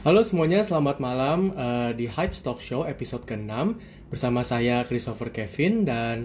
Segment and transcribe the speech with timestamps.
[0.00, 3.76] Halo semuanya, selamat malam uh, di Hype Stock Show episode ke-6
[4.08, 6.24] bersama saya Christopher Kevin dan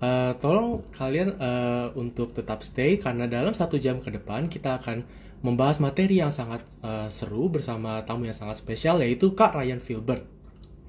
[0.00, 5.04] uh, tolong kalian uh, untuk tetap stay karena dalam satu jam ke depan kita akan
[5.44, 10.24] membahas materi yang sangat uh, seru bersama tamu yang sangat spesial yaitu Kak Ryan Filbert.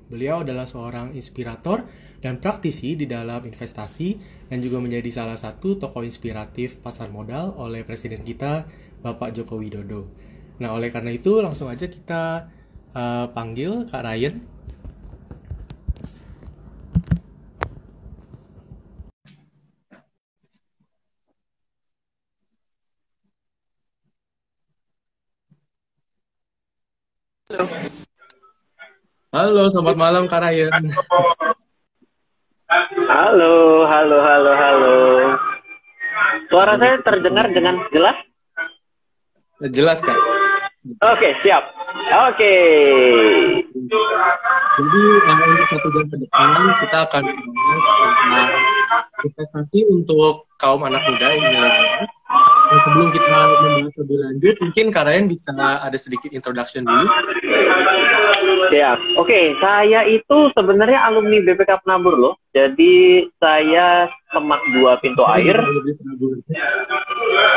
[0.07, 1.83] Beliau adalah seorang inspirator
[2.23, 4.15] dan praktisi di dalam investasi
[4.47, 8.71] dan juga menjadi salah satu tokoh inspiratif pasar modal oleh presiden kita
[9.03, 10.30] Bapak Joko Widodo.
[10.61, 12.45] Nah, oleh karena itu langsung aja kita
[12.93, 14.37] uh, panggil Kak Ryan.
[27.49, 27.65] Halo.
[29.33, 30.93] Halo, selamat malam Kak Ryan.
[33.09, 33.53] Halo,
[33.89, 34.97] halo, halo, halo.
[36.53, 38.17] Suara saya terdengar dengan jelas?
[39.73, 40.40] Jelas, Kak.
[40.81, 41.63] Oke, siap.
[42.33, 42.53] Oke.
[44.71, 46.49] Jadi uh, untuk satu jam ke depan
[46.81, 48.49] kita akan membahas tentang
[49.21, 51.53] investasi untuk kaum anak muda ini.
[52.71, 57.05] Dan sebelum kita membahas lebih lanjut, mungkin Karayan bisa ada sedikit introduction dulu.
[58.71, 59.19] Siap.
[59.19, 62.39] Oke, saya itu sebenarnya alumni BPK Penabur loh.
[62.55, 65.59] Jadi saya Semak dua pintu air.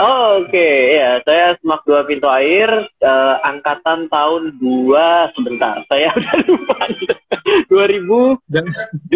[0.02, 0.98] Oh, Oke, okay.
[0.98, 2.66] ya saya Semak dua pintu air
[2.98, 5.86] uh, angkatan tahun dua sebentar.
[5.86, 6.78] Saya udah lupa.
[7.70, 9.14] 2000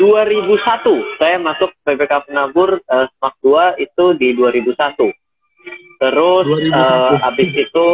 [0.00, 4.98] dua ribu satu saya masuk BPK Penabur uh, Semak dua itu di 2001.
[6.02, 6.74] Terus 2001.
[6.74, 7.86] Uh, habis itu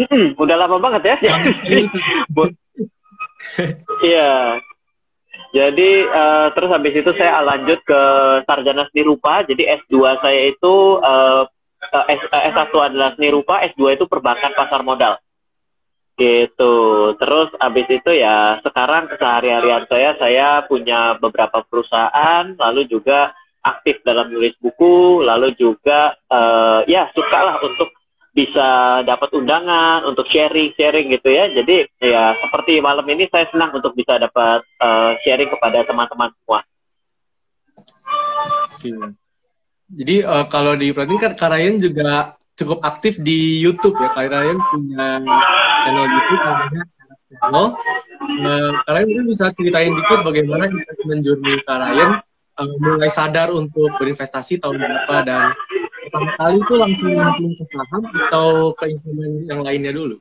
[0.00, 1.16] Hmm, udah lama banget ya.
[4.04, 4.60] Iya.
[5.50, 8.00] Jadi uh, terus habis itu saya lanjut ke
[8.44, 9.42] sarjana seni rupa.
[9.42, 11.48] Jadi S2 saya itu uh,
[12.06, 15.18] S, S1 adalah seni rupa, S2 itu perbankan pasar modal.
[16.20, 16.74] Gitu.
[17.16, 23.32] Terus habis itu ya sekarang kesehari-harian saya saya punya beberapa perusahaan, lalu juga
[23.64, 27.90] aktif dalam nulis buku, lalu juga uh, ya sukalah untuk
[28.40, 28.68] bisa
[29.04, 31.52] dapat undangan untuk sharing-sharing gitu ya.
[31.52, 36.60] Jadi ya seperti malam ini saya senang untuk bisa dapat uh, sharing kepada teman-teman semua.
[38.72, 38.90] Oke.
[39.90, 44.08] Jadi uh, kalau diperhatiin kan Karayan juga cukup aktif di YouTube ya.
[44.16, 45.20] Karayan punya
[45.84, 46.82] channel YouTube namanya
[47.28, 47.66] channel.
[48.40, 50.64] Uh, Karayan mungkin bisa ceritain dikit bagaimana
[51.20, 52.24] journey Karayan
[52.56, 55.42] uh, mulai sadar untuk berinvestasi tahun berapa dan
[56.10, 60.18] pertama kali itu langsung nyemplung ke saham atau ke instrumen yang lainnya dulu?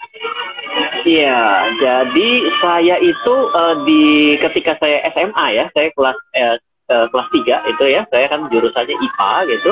[1.07, 1.41] Iya,
[1.81, 2.29] jadi
[2.61, 6.57] saya itu uh, di ketika saya SMA ya, saya kelas eh,
[6.91, 9.71] uh, kelas 3 itu ya, saya kan jurusannya IPA gitu.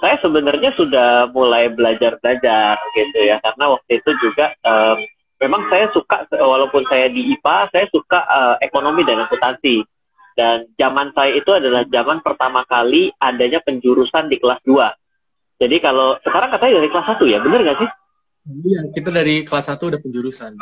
[0.00, 4.96] Saya sebenarnya sudah mulai belajar-belajar gitu ya, karena waktu itu juga uh,
[5.42, 9.84] memang saya suka walaupun saya di IPA, saya suka uh, ekonomi dan akuntansi.
[10.32, 15.01] Dan zaman saya itu adalah zaman pertama kali adanya penjurusan di kelas 2
[15.62, 17.90] jadi kalau sekarang katanya dari kelas 1 ya, bener nggak sih?
[18.66, 20.58] Iya, kita dari kelas 1 udah penjurusan.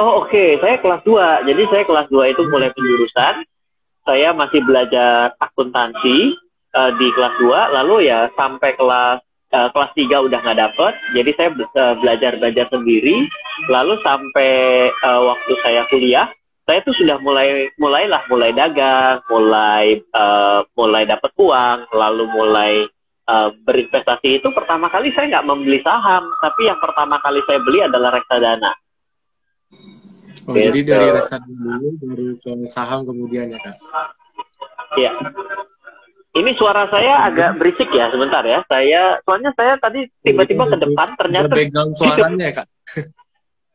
[0.00, 0.56] Oh oke, okay.
[0.64, 1.44] saya kelas 2.
[1.52, 3.44] Jadi saya kelas 2 itu mulai penjurusan.
[4.08, 6.40] Saya masih belajar akuntansi
[6.72, 9.20] uh, di kelas 2, lalu ya sampai kelas
[9.52, 10.92] uh, kelas 3 udah nggak dapet.
[11.12, 11.48] Jadi saya
[12.00, 13.28] belajar-belajar sendiri.
[13.68, 14.52] Lalu sampai
[15.04, 16.26] uh, waktu saya kuliah,
[16.64, 22.88] saya tuh sudah mulai mulailah mulai dagang, mulai uh, mulai dapat uang, lalu mulai
[23.28, 27.80] uh, berinvestasi itu pertama kali saya nggak membeli saham, tapi yang pertama kali saya beli
[27.84, 28.72] adalah reksadana.
[30.44, 30.68] Oh, gitu.
[30.70, 33.76] jadi dari reksadana dulu baru ke saham kemudian ya kak?
[35.00, 35.12] Iya.
[36.34, 38.66] Ini suara saya agak berisik ya sebentar ya.
[38.66, 42.68] Saya soalnya saya tadi tiba-tiba ke depan ternyata background suaranya ya kak.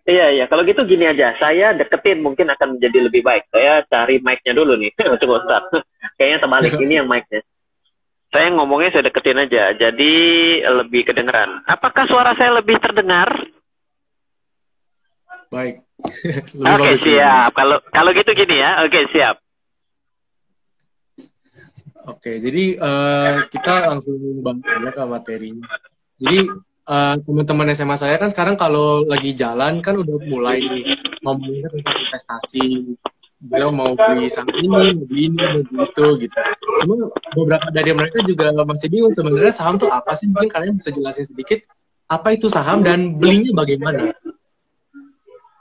[0.09, 0.45] Iya iya.
[0.49, 1.37] Kalau gitu gini aja.
[1.37, 3.45] Saya deketin mungkin akan menjadi lebih baik.
[3.53, 4.89] Saya cari mic-nya dulu nih.
[5.21, 5.85] Coba start.
[6.17, 6.71] Kayaknya terbalik.
[6.89, 7.45] Ini yang mic-nya.
[8.29, 10.13] Saya ngomongnya saya deketin aja, jadi
[10.83, 11.65] lebih kedengeran.
[11.65, 13.25] Apakah suara saya lebih terdengar?
[15.49, 15.81] Baik.
[16.61, 17.51] Oke okay, siap.
[17.57, 18.85] Kalau kalau gitu gini ya.
[18.85, 19.35] Oke okay, siap.
[22.09, 25.67] Oke, jadi uh, kita langsung bang ke materinya.
[26.17, 26.39] Jadi
[26.89, 30.85] uh, teman-teman SMA saya kan sekarang kalau lagi jalan kan udah mulai nih
[31.21, 32.97] ngomongin tentang investasi,
[33.43, 36.37] beliau mau beli saham ini, mau beli ini, mau beli itu gitu.
[36.79, 36.95] Cuma
[37.35, 40.31] beberapa dari mereka juga masih bingung sebenarnya saham tuh apa sih?
[40.31, 41.59] Mungkin kalian bisa jelasin sedikit
[42.09, 44.15] apa itu saham dan belinya bagaimana?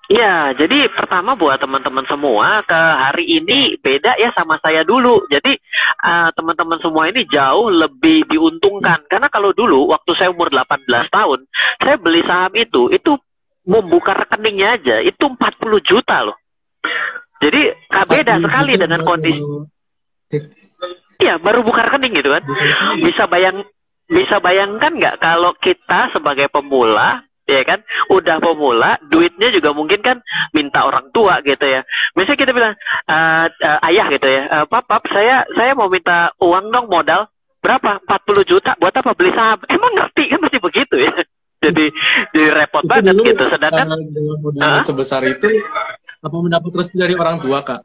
[0.08, 5.20] Iya, jadi pertama buat teman-teman semua ke hari ini beda ya sama saya dulu.
[5.28, 5.52] Jadi
[6.00, 11.44] uh, teman-teman semua ini jauh lebih diuntungkan karena kalau dulu waktu saya umur 18 tahun,
[11.84, 13.20] saya beli saham itu itu
[13.68, 15.36] membuka rekeningnya aja itu 40
[15.84, 16.40] juta loh.
[17.44, 17.76] Jadi
[18.08, 19.44] beda sekali dengan kondisi.
[21.18, 22.46] Iya, baru buka rekening gitu kan.
[23.02, 23.66] Bisa bayang
[24.08, 27.80] bisa bayangkan nggak kalau kita sebagai pemula ya kan
[28.12, 30.20] udah pemula duitnya juga mungkin kan
[30.54, 31.82] minta orang tua gitu ya.
[32.14, 32.74] Misalnya kita bilang
[33.08, 34.42] uh, uh, ayah gitu ya.
[34.46, 37.26] Uh, pap pap saya saya mau minta uang dong modal
[37.58, 37.98] berapa?
[38.06, 39.10] 40 juta buat apa?
[39.18, 39.58] Beli saham.
[39.66, 41.12] Emang ngerti kan pasti begitu ya.
[41.58, 41.90] Jadi
[42.30, 43.44] jadi repot itu banget dulu, gitu.
[43.50, 45.50] Sedangkan dengan modal uh, sebesar itu
[46.22, 47.82] apa mendapat restu dari orang tua kak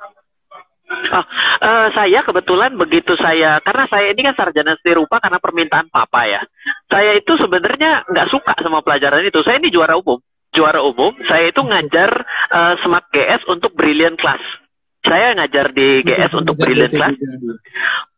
[1.14, 1.26] Oh,
[1.62, 6.26] uh, saya kebetulan begitu saya karena saya ini kan sarjana seni rupa karena permintaan papa
[6.26, 6.42] ya.
[6.90, 9.42] Saya itu sebenarnya nggak suka sama pelajaran itu.
[9.46, 10.18] Saya ini juara umum,
[10.54, 11.14] juara umum.
[11.30, 12.10] Saya itu ngajar
[12.50, 14.42] uh, Smart GS untuk Brilliant Class.
[15.04, 17.20] Saya ngajar di GS untuk Brilliant Class.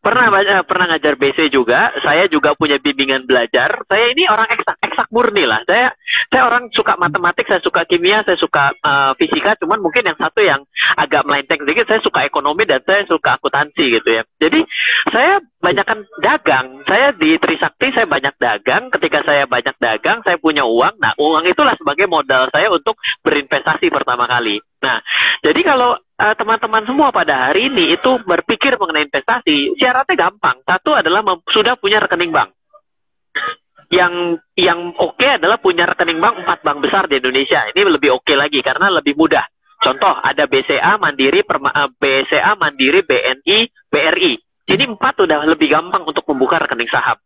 [0.06, 1.90] Pernah uh, pernah ngajar BC juga.
[2.06, 3.82] Saya juga punya bimbingan belajar.
[3.90, 5.66] Saya ini orang eksak, eksak murni lah.
[5.66, 5.98] Saya
[6.30, 9.58] saya orang suka matematik, saya suka kimia, saya suka uh, fisika.
[9.58, 10.62] Cuman mungkin yang satu yang
[10.94, 14.22] agak melenceng sedikit, saya suka ekonomi dan saya suka akuntansi gitu ya.
[14.38, 14.62] Jadi
[15.10, 16.86] saya banyakkan dagang.
[16.86, 18.94] Saya di Trisakti saya banyak dagang.
[18.94, 21.02] Ketika saya banyak dagang, saya punya uang.
[21.02, 22.94] Nah, uang itulah sebagai modal saya untuk
[23.26, 24.62] berinvestasi pertama kali.
[24.86, 25.02] Nah,
[25.42, 30.60] jadi kalau eh, teman-teman semua pada hari ini itu berpikir mengenai investasi, syaratnya gampang.
[30.64, 31.22] Satu adalah
[31.52, 32.56] sudah punya rekening bank.
[33.94, 37.70] Yang yang oke okay adalah punya rekening bank empat bank besar di Indonesia.
[37.70, 39.46] Ini lebih oke okay lagi karena lebih mudah.
[39.84, 43.60] Contoh ada BCA, Mandiri, Perma, eh, BCA, Mandiri, BNI,
[43.92, 44.34] BRI.
[44.66, 47.22] Ini empat sudah lebih gampang untuk membuka rekening saham.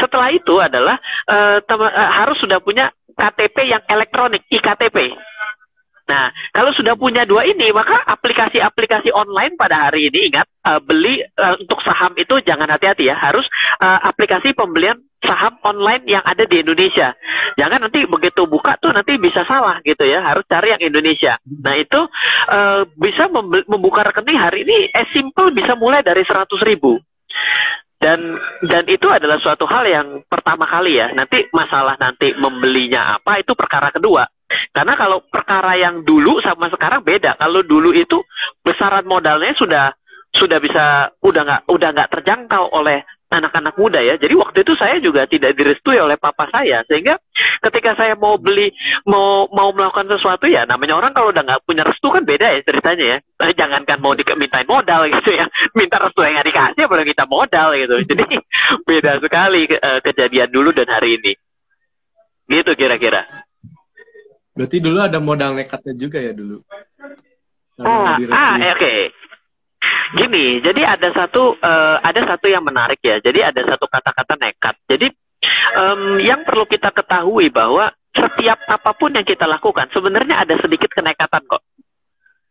[0.00, 0.96] Setelah itu adalah
[1.28, 5.12] uh, uh, harus sudah punya KTP yang elektronik, IKTP.
[6.08, 11.20] Nah, kalau sudah punya dua ini, maka aplikasi-aplikasi online pada hari ini ingat uh, beli
[11.36, 13.44] uh, untuk saham itu jangan hati-hati ya, harus
[13.84, 17.12] uh, aplikasi pembelian saham online yang ada di Indonesia.
[17.60, 21.36] Jangan nanti begitu buka tuh nanti bisa salah gitu ya, harus cari yang Indonesia.
[21.44, 22.00] Nah, itu
[22.56, 23.28] uh, bisa
[23.68, 26.96] membuka rekening hari ini as simple bisa mulai dari 100 ribu.
[27.98, 31.12] Dan dan itu adalah suatu hal yang pertama kali ya.
[31.12, 34.24] Nanti masalah nanti membelinya apa itu perkara kedua
[34.72, 38.24] karena kalau perkara yang dulu sama sekarang beda kalau dulu itu
[38.64, 39.92] besaran modalnya sudah
[40.36, 44.16] sudah bisa udah nggak udah nggak terjangkau oleh anak-anak muda ya.
[44.16, 47.20] Jadi waktu itu saya juga tidak direstui oleh papa saya sehingga
[47.68, 48.72] ketika saya mau beli
[49.04, 52.60] mau mau melakukan sesuatu ya namanya orang kalau udah nggak punya restu kan beda ya
[52.64, 53.18] ceritanya ya.
[53.48, 55.44] Eh, jangankan mau dimintain modal gitu ya,
[55.78, 57.96] minta restu yang dikasih boleh kita modal gitu.
[58.10, 58.24] Jadi
[58.88, 61.32] beda sekali uh, kejadian dulu dan hari ini.
[62.48, 63.28] Gitu kira-kira.
[64.58, 66.58] Berarti dulu ada modal nekatnya juga ya dulu.
[67.78, 68.74] Ah, ah oke.
[68.74, 69.00] Okay.
[70.18, 73.22] Gini, jadi ada satu uh, ada satu yang menarik ya.
[73.22, 74.74] Jadi ada satu kata-kata nekat.
[74.90, 75.06] Jadi
[75.78, 80.90] um, yang perlu kita ketahui bahwa setiap apa pun yang kita lakukan sebenarnya ada sedikit
[80.90, 81.62] kenekatan kok.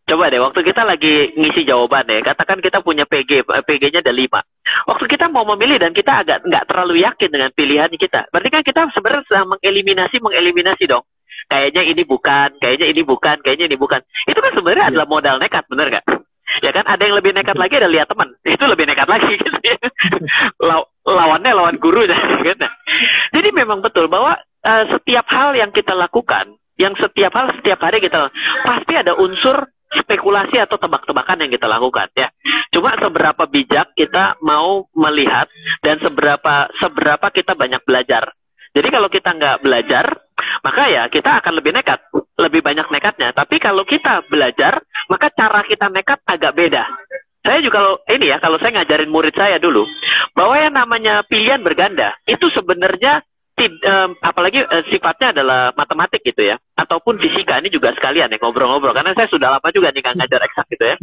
[0.08, 4.16] Coba deh, waktu kita lagi ngisi jawaban deh, katakan kita punya PG, eh, PG-nya ada
[4.16, 4.40] lima.
[4.88, 8.64] Waktu kita mau memilih dan kita agak nggak terlalu yakin dengan pilihan kita, berarti kan
[8.64, 11.04] kita sebenarnya sedang mengeliminasi, mengeliminasi dong.
[11.48, 14.02] Kayaknya ini bukan, kayaknya ini bukan, kayaknya ini bukan.
[14.26, 14.90] Itu kan sebenarnya ya.
[14.92, 16.06] adalah modal nekat, bener nggak?
[16.64, 19.60] ya kan ada yang lebih nekat lagi ada lihat teman itu lebih nekat lagi gitu
[19.62, 19.78] ya.
[20.64, 22.18] Law, lawannya lawan gurunya
[22.48, 22.68] gitu.
[23.36, 28.00] jadi memang betul bahwa uh, setiap hal yang kita lakukan yang setiap hal setiap hari
[28.02, 28.30] kita
[28.66, 32.28] pasti ada unsur spekulasi atau tebak-tebakan yang kita lakukan ya.
[32.76, 35.48] Cuma seberapa bijak kita mau melihat
[35.80, 38.36] dan seberapa seberapa kita banyak belajar.
[38.78, 40.06] Jadi kalau kita nggak belajar,
[40.62, 41.98] maka ya kita akan lebih nekat,
[42.38, 43.34] lebih banyak nekatnya.
[43.34, 46.86] Tapi kalau kita belajar, maka cara kita nekat agak beda.
[47.42, 49.82] Saya juga kalau ini ya, kalau saya ngajarin murid saya dulu,
[50.38, 53.26] bahwa yang namanya pilihan berganda itu sebenarnya
[54.22, 59.18] apalagi uh, sifatnya adalah matematik gitu ya, ataupun fisika ini juga sekalian ya ngobrol-ngobrol karena
[59.18, 60.96] saya sudah lama juga nih ngajar eksak gitu ya.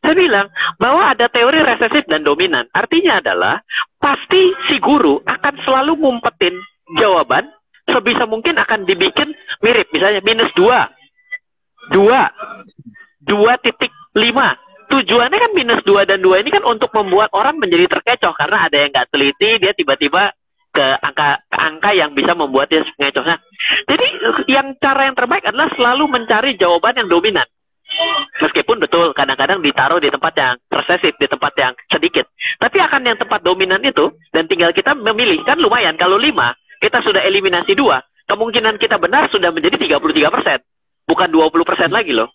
[0.00, 0.48] Saya bilang
[0.80, 2.64] bahwa ada teori resesif dan dominan.
[2.72, 3.60] Artinya adalah
[4.00, 6.56] pasti si guru akan selalu ngumpetin
[6.96, 7.52] jawaban
[7.88, 9.32] sebisa mungkin akan dibikin
[9.64, 9.88] mirip.
[9.92, 10.88] Misalnya minus dua,
[11.92, 12.32] dua,
[13.24, 14.56] dua titik lima.
[14.88, 18.76] Tujuannya kan minus dua dan dua ini kan untuk membuat orang menjadi terkecoh karena ada
[18.80, 20.32] yang nggak teliti, dia tiba-tiba
[20.72, 23.24] ke angka ke angka yang bisa membuat dia mengecoh.
[23.24, 23.36] Nah,
[23.84, 24.06] jadi
[24.48, 27.44] yang cara yang terbaik adalah selalu mencari jawaban yang dominan.
[28.40, 32.28] Meskipun betul kadang-kadang ditaruh di tempat yang resesif, di tempat yang sedikit.
[32.60, 36.98] Tapi akan yang tempat dominan itu dan tinggal kita memilih kan lumayan kalau lima kita
[37.02, 40.58] sudah eliminasi dua, kemungkinan kita benar sudah menjadi 33 persen,
[41.06, 42.30] bukan 20 persen lagi loh.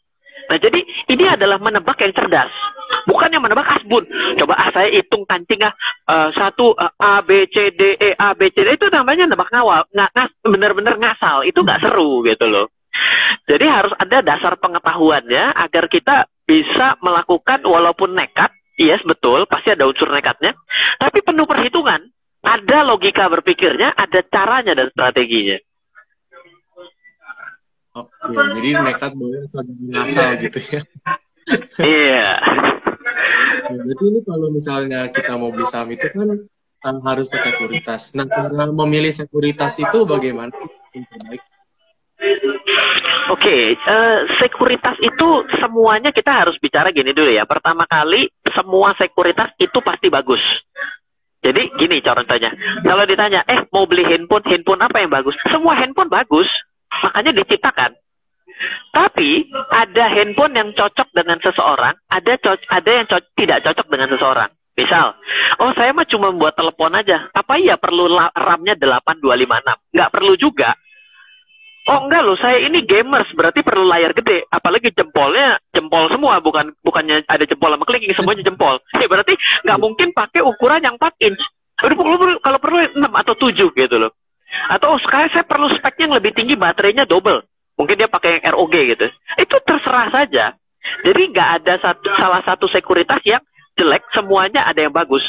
[0.49, 2.51] Nah jadi ini adalah menebak yang cerdas,
[3.07, 4.03] bukan yang menebak asbun.
[4.39, 5.73] Coba ah saya hitung kancing ah
[6.09, 9.47] uh, satu uh, A B C D E A B C D itu namanya nebak
[9.53, 12.67] ngawal, nggak ngas, benar-benar ngasal, itu nggak seru gitu loh.
[13.47, 19.87] Jadi harus ada dasar pengetahuannya agar kita bisa melakukan walaupun nekat, yes betul, pasti ada
[19.87, 20.53] unsur nekatnya,
[20.99, 22.03] tapi penuh perhitungan.
[22.43, 25.57] Ada logika berpikirnya, ada caranya dan strateginya.
[27.93, 30.81] Oke, jadi nekat boleh asal ngasal gitu ya.
[31.77, 32.25] Iya.
[33.63, 36.29] Ya, berarti ini kalau misalnya kita mau beli saham itu kan
[36.83, 38.11] uh, harus ke sekuritas.
[38.17, 40.51] Nah, cara memilih sekuritas itu bagaimana?
[43.31, 45.29] Oke, okay, uh, eh, sekuritas itu
[45.63, 47.47] semuanya kita harus bicara gini dulu ya.
[47.47, 50.43] Pertama kali semua sekuritas itu pasti bagus.
[51.43, 52.55] Jadi gini contohnya,
[52.87, 55.35] kalau ditanya, eh mau beli handphone, handphone apa yang bagus?
[55.51, 56.47] Semua handphone bagus,
[57.03, 57.91] makanya diciptakan.
[58.95, 64.07] Tapi ada handphone yang cocok dengan seseorang, ada co ada yang co tidak cocok dengan
[64.15, 64.49] seseorang.
[64.73, 65.13] Misal,
[65.61, 67.29] oh saya mah cuma buat telepon aja.
[67.29, 69.93] Apa iya perlu RAM-nya 8256?
[69.93, 70.73] Nggak perlu juga.
[71.83, 74.47] Oh enggak loh, saya ini gamers, berarti perlu layar gede.
[74.47, 78.79] Apalagi jempolnya jempol semua, bukan bukannya ada jempol sama clicking, semuanya jempol.
[78.95, 79.35] Ya, berarti
[79.67, 81.43] nggak mungkin pakai ukuran yang 4 inch.
[82.39, 84.15] Kalau perlu 6 atau 7 gitu loh.
[84.71, 87.43] Atau oh, sekarang saya perlu spek yang lebih tinggi, baterainya double.
[87.75, 89.05] Mungkin dia pakai yang ROG gitu.
[89.41, 90.55] Itu terserah saja.
[91.03, 93.41] Jadi nggak ada satu, salah satu sekuritas yang
[93.75, 95.23] jelek, semuanya ada yang bagus.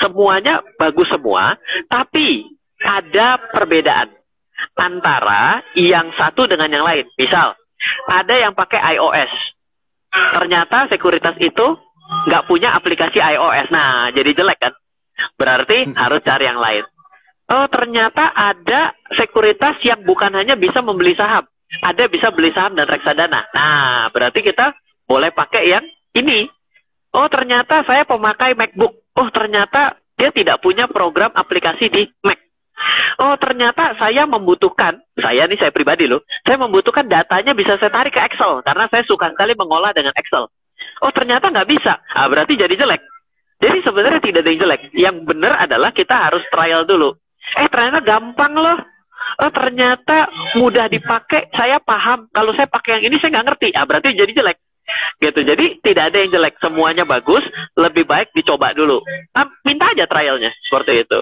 [0.00, 1.56] Semuanya bagus semua,
[1.88, 2.46] tapi
[2.80, 4.19] ada perbedaan
[4.76, 7.06] antara yang satu dengan yang lain.
[7.16, 7.56] Misal,
[8.08, 9.32] ada yang pakai iOS.
[10.10, 11.66] Ternyata sekuritas itu
[12.26, 13.68] nggak punya aplikasi iOS.
[13.70, 14.74] Nah, jadi jelek kan?
[15.38, 16.84] Berarti harus cari yang lain.
[17.50, 21.42] Oh, ternyata ada sekuritas yang bukan hanya bisa membeli saham,
[21.82, 23.42] ada bisa beli saham dan reksadana.
[23.50, 24.70] Nah, berarti kita
[25.02, 25.82] boleh pakai yang
[26.14, 26.46] ini.
[27.10, 29.02] Oh, ternyata saya pemakai MacBook.
[29.18, 32.38] Oh, ternyata dia tidak punya program aplikasi di Mac.
[33.20, 38.16] Oh, ternyata saya membutuhkan, saya nih saya pribadi loh, saya membutuhkan datanya bisa saya tarik
[38.16, 40.48] ke Excel karena saya suka sekali mengolah dengan Excel.
[41.04, 42.00] Oh, ternyata nggak bisa.
[42.16, 43.04] Ah, berarti jadi jelek.
[43.60, 44.82] Jadi sebenarnya tidak ada yang jelek.
[44.96, 47.12] Yang benar adalah kita harus trial dulu.
[47.60, 48.78] Eh, ternyata gampang loh
[49.40, 52.28] oh ternyata mudah dipakai, saya paham.
[52.32, 54.58] Kalau saya pakai yang ini saya nggak ngerti, ah berarti jadi jelek.
[55.22, 55.40] Gitu.
[55.46, 57.44] Jadi tidak ada yang jelek, semuanya bagus.
[57.78, 59.00] Lebih baik dicoba dulu.
[59.36, 61.20] Nah, minta aja trialnya seperti itu.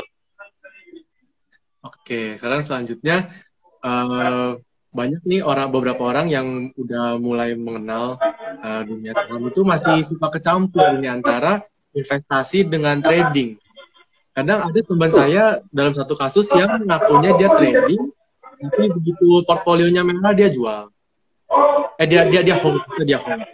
[1.88, 3.33] Oke, sekarang selanjutnya
[3.80, 4.61] uh,
[4.92, 8.21] banyak nih orang beberapa orang yang udah mulai mengenal
[8.61, 11.64] uh, dunia saham itu masih suka kecampur ini antara
[11.97, 13.57] investasi dengan trading.
[14.37, 18.12] Kadang ada teman saya dalam satu kasus yang ngakunya dia trading
[18.59, 20.92] tapi begitu portfolionya merah dia jual.
[21.97, 23.49] Eh dia dia dia hold dia hold.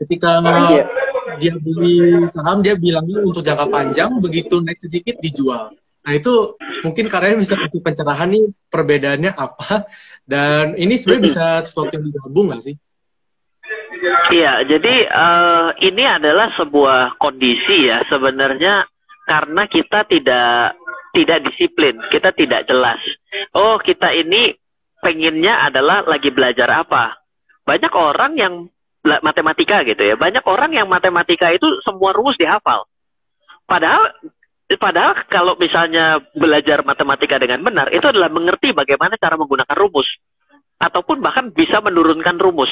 [0.00, 0.88] Ketika yeah.
[1.36, 7.08] dia beli saham dia bilangnya untuk jangka panjang begitu naik sedikit dijual nah itu mungkin
[7.08, 9.88] kalian bisa kasih pencerahan nih perbedaannya apa
[10.28, 12.76] dan ini sebenarnya bisa sesuatu yang digabung nggak sih
[14.04, 18.84] Iya, jadi uh, ini adalah sebuah kondisi ya sebenarnya
[19.24, 20.76] karena kita tidak
[21.14, 23.00] tidak disiplin, kita tidak jelas.
[23.54, 24.52] Oh, kita ini
[25.00, 27.16] pengennya adalah lagi belajar apa.
[27.64, 28.54] Banyak orang yang
[29.22, 30.16] matematika gitu ya.
[30.18, 32.84] Banyak orang yang matematika itu semua rumus dihafal.
[33.64, 34.12] Padahal
[34.80, 40.08] padahal kalau misalnya belajar matematika dengan benar itu adalah mengerti bagaimana cara menggunakan rumus
[40.80, 42.70] ataupun bahkan bisa menurunkan rumus.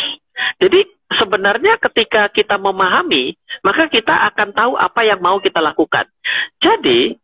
[0.59, 0.85] Jadi
[1.17, 6.09] sebenarnya ketika kita memahami, maka kita akan tahu apa yang mau kita lakukan.
[6.59, 7.15] Jadi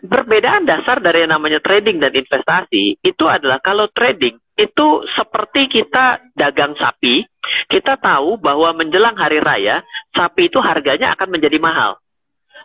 [0.00, 4.88] perbedaan dasar dari yang namanya trading dan investasi itu adalah kalau trading itu
[5.18, 7.26] seperti kita dagang sapi,
[7.66, 9.82] kita tahu bahwa menjelang hari raya
[10.14, 11.98] sapi itu harganya akan menjadi mahal.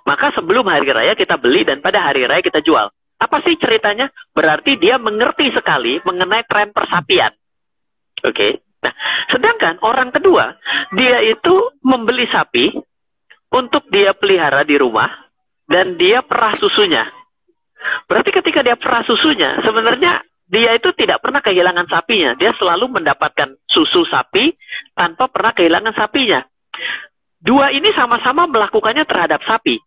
[0.08, 2.90] Maka sebelum hari raya kita beli dan pada hari raya kita jual.
[3.20, 4.08] Apa sih ceritanya?
[4.32, 7.36] Berarti dia mengerti sekali mengenai tren persapian.
[8.24, 8.32] Oke.
[8.32, 8.52] Okay?
[8.80, 8.96] Nah,
[9.28, 10.56] sedangkan orang kedua,
[10.96, 12.72] dia itu membeli sapi
[13.52, 15.12] untuk dia pelihara di rumah
[15.68, 17.04] dan dia perah susunya.
[18.08, 22.34] Berarti ketika dia perah susunya, sebenarnya dia itu tidak pernah kehilangan sapinya.
[22.40, 24.56] Dia selalu mendapatkan susu sapi
[24.98, 26.42] tanpa pernah kehilangan sapinya.
[27.40, 29.80] Dua ini sama-sama melakukannya terhadap sapi.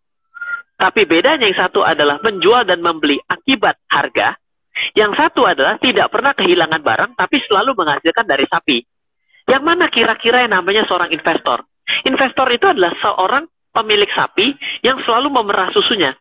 [0.73, 4.35] Tapi bedanya yang satu adalah menjual dan membeli akibat harga,
[4.97, 8.77] yang satu adalah tidak pernah kehilangan barang, tapi selalu menghasilkan dari sapi.
[9.45, 11.61] Yang mana kira-kira yang namanya seorang investor?
[12.09, 16.17] Investor itu adalah seorang pemilik sapi yang selalu memerah susunya.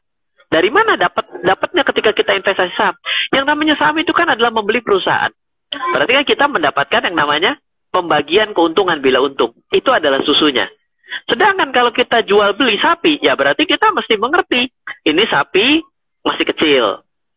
[0.53, 2.93] Dari mana dapat dapatnya ketika kita investasi saham?
[3.33, 5.33] Yang namanya saham itu kan adalah membeli perusahaan.
[5.73, 7.57] Berarti kan kita mendapatkan yang namanya
[7.89, 9.57] pembagian keuntungan bila untung.
[9.73, 10.69] Itu adalah susunya.
[11.29, 14.69] Sedangkan kalau kita jual beli sapi, ya berarti kita mesti mengerti
[15.07, 15.81] ini sapi
[16.23, 16.85] masih kecil,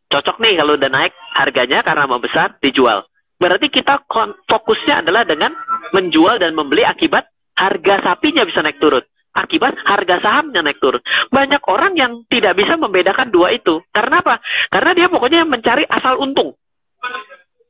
[0.10, 3.04] cocok nih kalau udah naik harganya karena mau besar dijual.
[3.36, 4.08] Berarti kita
[4.48, 5.52] fokusnya adalah dengan
[5.92, 9.04] menjual dan membeli akibat harga sapinya bisa naik turun.
[9.36, 11.04] Akibat harga sahamnya naik turun.
[11.28, 13.84] Banyak orang yang tidak bisa membedakan dua itu.
[13.92, 14.40] Karena apa?
[14.72, 16.56] Karena dia pokoknya mencari asal untung.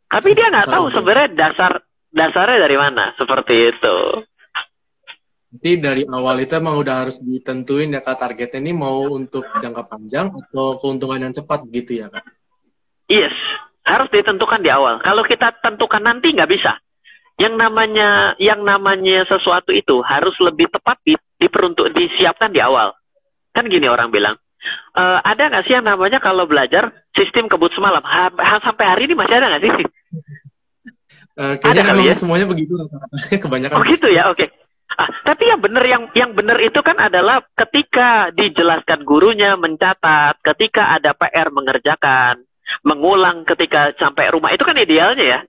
[0.05, 1.81] Tapi dia nggak tahu sebenarnya dasar
[2.13, 3.17] dasarnya dari mana.
[3.17, 3.97] Seperti itu.
[5.55, 9.87] Jadi dari awal itu emang udah harus ditentuin ya kak targetnya ini mau untuk jangka
[9.87, 12.27] panjang atau keuntungan yang cepat gitu ya kak?
[13.07, 13.31] Yes,
[13.87, 14.99] harus ditentukan di awal.
[14.99, 16.75] Kalau kita tentukan nanti nggak bisa.
[17.39, 22.91] Yang namanya yang namanya sesuatu itu harus lebih tepat di, diperuntuk disiapkan di awal.
[23.55, 24.35] Kan gini orang bilang.
[24.91, 28.03] E, ada nggak sih yang namanya kalau belajar sistem kebut semalam?
[28.03, 29.71] Ha, ha, sampai hari ini masih ada nggak sih?
[31.35, 32.15] Uh, kayaknya ada ya?
[32.15, 32.71] semuanya begitu
[33.43, 33.75] kebanyakan.
[33.75, 34.39] Oh gitu ya, oke.
[34.39, 34.47] Okay.
[34.95, 40.95] Ah, tapi yang benar yang yang benar itu kan adalah ketika dijelaskan gurunya mencatat, ketika
[40.95, 42.45] ada PR mengerjakan,
[42.85, 45.39] mengulang ketika sampai rumah itu kan idealnya ya.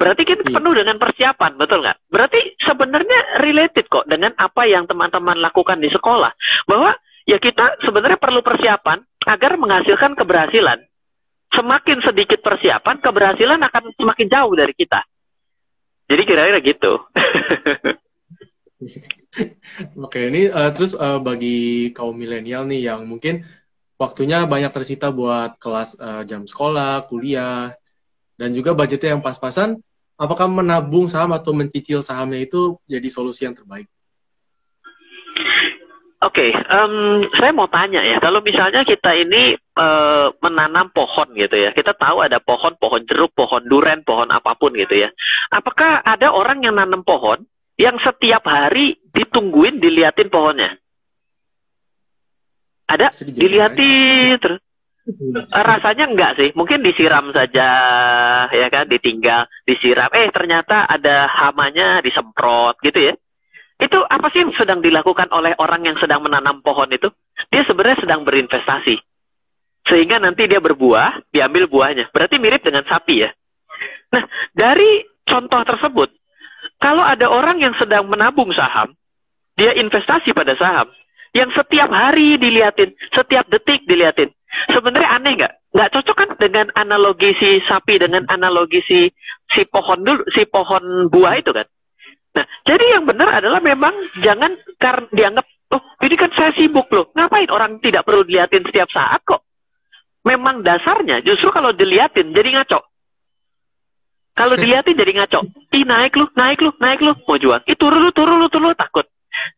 [0.00, 0.56] Berarti kita iya.
[0.56, 1.98] penuh dengan persiapan, betul nggak?
[2.08, 6.32] Berarti sebenarnya related kok dengan apa yang teman-teman lakukan di sekolah.
[6.64, 6.96] Bahwa
[7.28, 10.80] ya kita sebenarnya perlu persiapan agar menghasilkan keberhasilan.
[11.50, 15.02] Semakin sedikit persiapan, keberhasilan akan semakin jauh dari kita.
[16.08, 16.92] Jadi kira-kira gitu.
[20.04, 23.44] Oke, ini uh, terus uh, bagi kaum milenial nih yang mungkin
[24.00, 27.76] waktunya banyak tersita buat kelas uh, jam sekolah, kuliah,
[28.40, 29.76] dan juga budgetnya yang pas-pasan,
[30.16, 33.84] apakah menabung saham atau mencicil sahamnya itu jadi solusi yang terbaik?
[36.20, 41.56] Oke, okay, um, saya mau tanya ya, kalau misalnya kita ini uh, menanam pohon gitu
[41.56, 45.08] ya, kita tahu ada pohon, pohon jeruk, pohon duren, pohon apa pun gitu ya.
[45.48, 47.48] Apakah ada orang yang nanam pohon
[47.80, 50.76] yang setiap hari ditungguin, diliatin pohonnya?
[52.84, 54.60] Ada dilihatin terus.
[55.50, 57.68] Rasanya enggak sih, mungkin disiram saja
[58.52, 60.12] ya kan, ditinggal, disiram.
[60.12, 63.14] Eh ternyata ada hamanya disemprot gitu ya.
[63.80, 67.08] Itu apa sih yang sedang dilakukan oleh orang yang sedang menanam pohon itu?
[67.48, 69.00] Dia sebenarnya sedang berinvestasi.
[69.88, 72.12] Sehingga nanti dia berbuah, diambil buahnya.
[72.12, 73.32] Berarti mirip dengan sapi ya.
[74.12, 76.12] Nah, dari contoh tersebut,
[76.80, 78.96] kalau ada orang yang sedang menabung saham,
[79.54, 80.88] dia investasi pada saham,
[81.36, 84.32] yang setiap hari diliatin, setiap detik diliatin.
[84.72, 85.52] Sebenarnya aneh nggak?
[85.70, 89.06] Nggak cocok kan dengan analogi si sapi dengan analogi si
[89.54, 91.68] si pohon dulu, si pohon buah itu kan?
[92.34, 97.14] Nah, jadi yang benar adalah memang jangan karena dianggap, oh ini kan saya sibuk loh,
[97.14, 99.46] ngapain orang tidak perlu diliatin setiap saat kok?
[100.26, 102.89] Memang dasarnya justru kalau diliatin jadi ngaco.
[104.40, 105.40] Kalau diliatin jadi ngaco.
[105.76, 107.60] Ih naik lu, naik lu, naik lu, mau jual.
[107.68, 109.04] Ih turun lu, turun lu, turun lu, takut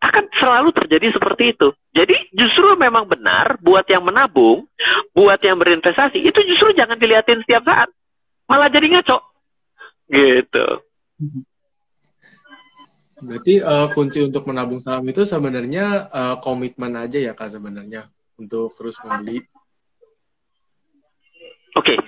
[0.03, 1.69] akan selalu terjadi seperti itu.
[1.95, 4.67] Jadi justru memang benar buat yang menabung,
[5.15, 7.89] buat yang berinvestasi, itu justru jangan dilihatin setiap saat.
[8.47, 9.19] Malah jadi ngaco.
[10.11, 10.67] Gitu.
[13.23, 18.75] Berarti uh, kunci untuk menabung saham itu sebenarnya uh, komitmen aja ya Kak sebenarnya untuk
[18.75, 19.39] terus membeli.
[21.79, 21.95] Oke.
[21.95, 21.99] Okay.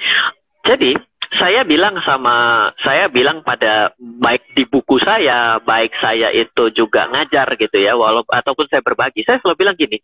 [0.65, 0.91] Jadi
[1.39, 7.59] saya bilang sama saya bilang pada baik di buku saya, baik saya itu juga ngajar
[7.59, 9.99] gitu ya, walaupun ataupun saya berbagi, saya selalu bilang gini,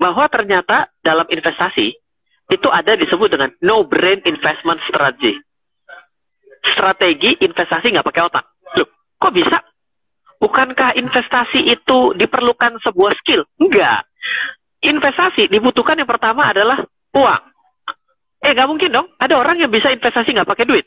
[0.00, 1.96] bahwa ternyata dalam investasi
[2.50, 5.36] itu ada disebut dengan no brain investment strategy.
[6.60, 8.44] Strategi investasi nggak pakai otak.
[8.76, 9.58] Loh, kok bisa?
[10.40, 13.44] Bukankah investasi itu diperlukan sebuah skill?
[13.60, 14.08] Enggak.
[14.80, 16.80] Investasi dibutuhkan yang pertama adalah
[17.12, 17.49] uang
[18.40, 19.08] Eh nggak mungkin dong.
[19.20, 20.86] Ada orang yang bisa investasi nggak pakai duit.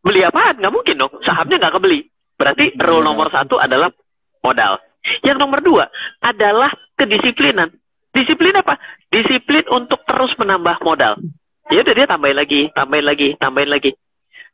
[0.00, 0.56] Beli apaan?
[0.60, 1.12] Nggak mungkin dong.
[1.24, 2.08] Sahamnya nggak kebeli.
[2.38, 3.92] Berarti rule nomor satu adalah
[4.40, 4.80] modal.
[5.24, 5.84] Yang nomor dua
[6.22, 7.72] adalah kedisiplinan.
[8.14, 8.80] Disiplin apa?
[9.12, 11.20] Disiplin untuk terus menambah modal.
[11.68, 13.92] Ya udah dia tambahin lagi, tambahin lagi, tambahin lagi.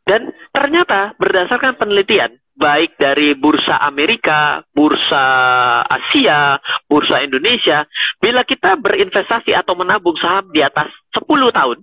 [0.04, 5.24] Dan ternyata berdasarkan penelitian, baik dari bursa Amerika, bursa
[5.86, 6.58] Asia,
[6.90, 7.86] bursa Indonesia,
[8.20, 11.78] bila kita berinvestasi atau menabung saham di atas 10 tahun,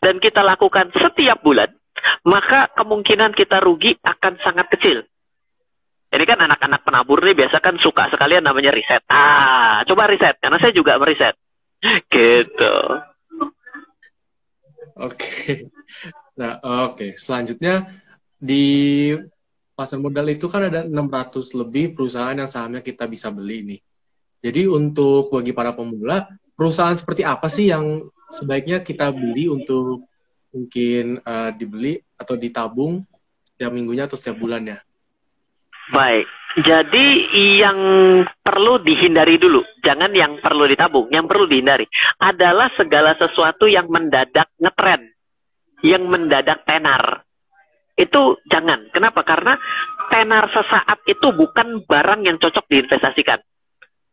[0.00, 1.70] dan kita lakukan setiap bulan,
[2.26, 5.02] maka kemungkinan kita rugi akan sangat kecil.
[6.12, 9.00] Ini kan anak-anak penabur nih biasa kan suka sekalian namanya riset.
[9.08, 11.34] Ah, coba riset karena saya juga meriset.
[12.12, 12.76] Gitu.
[15.00, 15.72] Oke.
[16.36, 17.16] Nah, oke.
[17.16, 17.88] Selanjutnya
[18.36, 19.08] di
[19.72, 23.80] pasar modal itu kan ada 600 lebih perusahaan yang sahamnya kita bisa beli nih.
[24.42, 30.08] Jadi untuk bagi para pemula, perusahaan seperti apa sih yang sebaiknya kita beli untuk
[30.52, 33.04] mungkin uh, dibeli atau ditabung
[33.44, 34.80] setiap minggunya atau setiap bulannya?
[35.92, 36.24] Baik,
[36.64, 37.06] jadi
[37.64, 37.78] yang
[38.44, 41.88] perlu dihindari dulu, jangan yang perlu ditabung, yang perlu dihindari
[42.20, 45.12] adalah segala sesuatu yang mendadak ngetren,
[45.84, 47.24] yang mendadak tenar.
[47.92, 48.88] itu jangan.
[48.88, 49.20] Kenapa?
[49.20, 49.52] Karena
[50.08, 53.36] tenar sesaat itu bukan barang yang cocok diinvestasikan.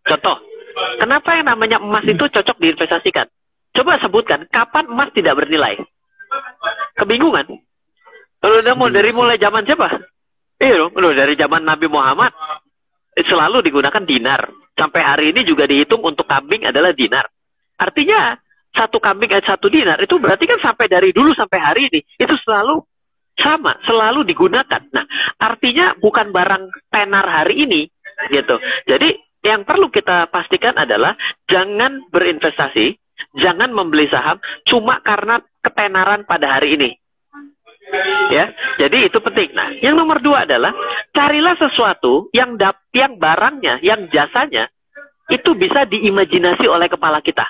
[0.03, 0.35] Contoh,
[0.99, 3.31] kenapa yang namanya emas itu cocok diinvestasikan?
[3.75, 5.77] Coba sebutkan, kapan emas tidak bernilai?
[6.97, 7.47] Kebingungan.
[8.39, 9.87] Kalau udah mau dari mulai zaman siapa?
[10.59, 12.31] Iya dong, dari zaman Nabi Muhammad
[13.15, 14.47] selalu digunakan dinar.
[14.75, 17.27] Sampai hari ini juga dihitung untuk kambing adalah dinar.
[17.79, 18.35] Artinya
[18.75, 22.35] satu kambing eh, satu dinar itu berarti kan sampai dari dulu sampai hari ini itu
[22.47, 22.79] selalu
[23.39, 24.83] sama, selalu digunakan.
[24.91, 25.05] Nah,
[25.39, 27.81] artinya bukan barang tenar hari ini
[28.31, 28.59] gitu.
[28.87, 29.15] Jadi
[29.47, 31.15] yang perlu kita pastikan adalah
[31.47, 32.99] jangan berinvestasi,
[33.37, 36.91] jangan membeli saham cuma karena ketenaran pada hari ini.
[38.29, 39.49] Ya, jadi itu penting.
[39.57, 40.69] Nah, yang nomor dua adalah
[41.09, 44.69] carilah sesuatu yang dap, yang barangnya, yang jasanya
[45.29, 47.49] itu bisa diimajinasi oleh kepala kita.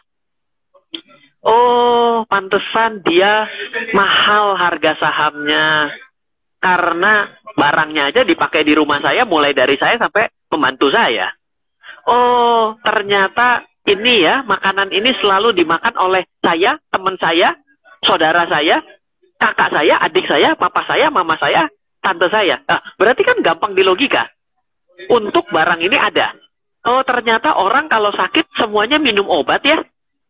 [1.40, 3.48] Oh, pantesan dia
[3.96, 5.96] mahal harga sahamnya.
[6.60, 11.32] Karena barangnya aja dipakai di rumah saya mulai dari saya sampai pembantu saya.
[12.04, 17.58] Oh, ternyata ini ya, makanan ini selalu dimakan oleh saya, teman saya,
[18.06, 18.86] saudara saya,
[19.42, 21.66] kakak saya, adik saya, papa saya, mama saya,
[22.00, 22.62] tante saya.
[22.70, 24.30] Nah, berarti kan gampang di logika.
[25.10, 26.36] Untuk barang ini ada.
[26.86, 29.80] Oh, ternyata orang kalau sakit semuanya minum obat ya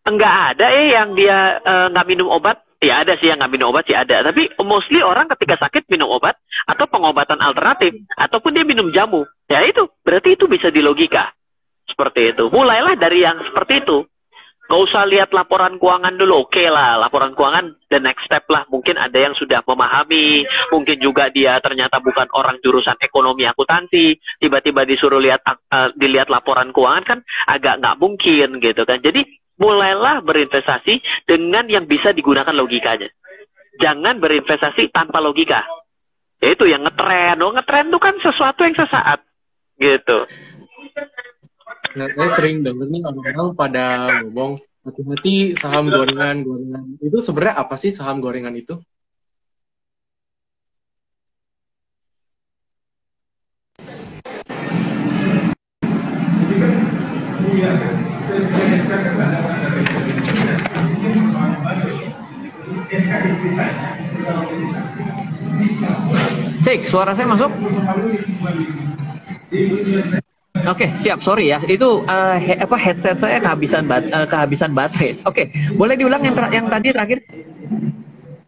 [0.09, 3.69] enggak ada eh yang dia uh, nggak minum obat ya ada sih yang nggak minum
[3.69, 8.65] obat sih ada tapi mostly orang ketika sakit minum obat atau pengobatan alternatif ataupun dia
[8.65, 11.35] minum jamu ya itu berarti itu bisa dilogika
[11.99, 14.07] seperti itu mulailah dari yang seperti itu
[14.69, 18.69] Gak usah lihat laporan keuangan dulu, oke okay lah, laporan keuangan the next step lah.
[18.69, 24.85] Mungkin ada yang sudah memahami, mungkin juga dia ternyata bukan orang jurusan ekonomi akuntansi, tiba-tiba
[24.85, 25.41] disuruh lihat
[25.73, 29.01] uh, dilihat laporan keuangan kan agak nggak mungkin gitu kan.
[29.01, 29.25] Jadi
[29.57, 33.09] mulailah berinvestasi dengan yang bisa digunakan logikanya.
[33.81, 35.65] Jangan berinvestasi tanpa logika.
[36.45, 37.41] Itu yang ngetren.
[37.41, 39.25] Oh, ngetren itu kan sesuatu yang sesaat.
[39.81, 40.17] Gitu.
[41.97, 43.85] Nah, saya sering denger nih orang-orang pada
[44.21, 46.85] ngomong, hati-hati saham gorengan, gorengan.
[47.01, 48.77] Itu sebenarnya apa sih saham gorengan itu?
[66.61, 67.49] Cek, suara saya masuk?
[70.69, 71.25] Oke, okay, siap.
[71.25, 75.17] Sorry ya, itu uh, he, apa headset saya kehabisan bat, uh, kehabisan baterai.
[75.25, 75.73] Oke, okay.
[75.73, 77.19] boleh diulang yang yang tadi terakhir?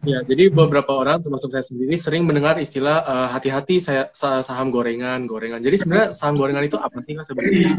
[0.02, 5.30] Ya, jadi beberapa orang termasuk saya sendiri sering mendengar istilah uh, hati-hati saya saham gorengan,
[5.30, 5.62] gorengan.
[5.62, 7.70] Jadi sebenarnya saham gorengan itu apa sih sebenarnya?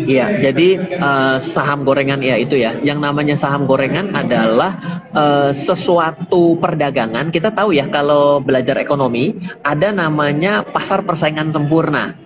[0.00, 2.80] Iya, jadi uh, saham gorengan ya itu ya.
[2.80, 7.28] Yang namanya saham gorengan adalah uh, sesuatu perdagangan.
[7.28, 12.16] Kita tahu ya kalau belajar ekonomi ada namanya pasar persaingan sempurna.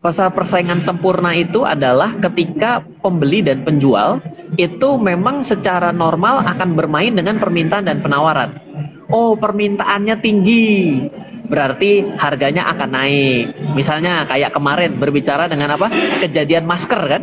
[0.00, 4.16] Pasar persaingan sempurna itu adalah ketika pembeli dan penjual
[4.56, 8.56] itu memang secara normal akan bermain dengan permintaan dan penawaran.
[9.12, 11.04] Oh, permintaannya tinggi,
[11.52, 13.44] berarti harganya akan naik.
[13.76, 15.92] Misalnya kayak kemarin berbicara dengan apa?
[16.24, 17.22] Kejadian masker kan?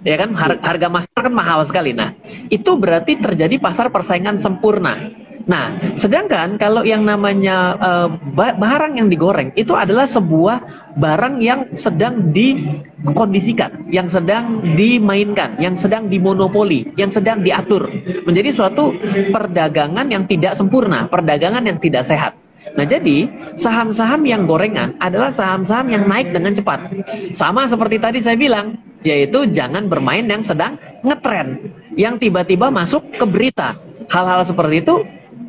[0.00, 0.32] Ya kan
[0.64, 1.92] harga masker kan mahal sekali.
[1.92, 2.16] Nah,
[2.48, 5.12] itu berarti terjadi pasar persaingan sempurna.
[5.46, 10.56] Nah, sedangkan kalau yang namanya uh, barang yang digoreng itu adalah sebuah
[10.94, 17.90] barang yang sedang dikondisikan, yang sedang dimainkan, yang sedang dimonopoli, yang sedang diatur.
[18.22, 18.94] Menjadi suatu
[19.34, 22.38] perdagangan yang tidak sempurna, perdagangan yang tidak sehat.
[22.78, 23.26] Nah jadi
[23.58, 26.94] saham-saham yang gorengan adalah saham-saham yang naik dengan cepat.
[27.34, 33.26] Sama seperti tadi saya bilang, yaitu jangan bermain yang sedang ngetren, yang tiba-tiba masuk ke
[33.26, 33.74] berita.
[34.06, 34.94] Hal-hal seperti itu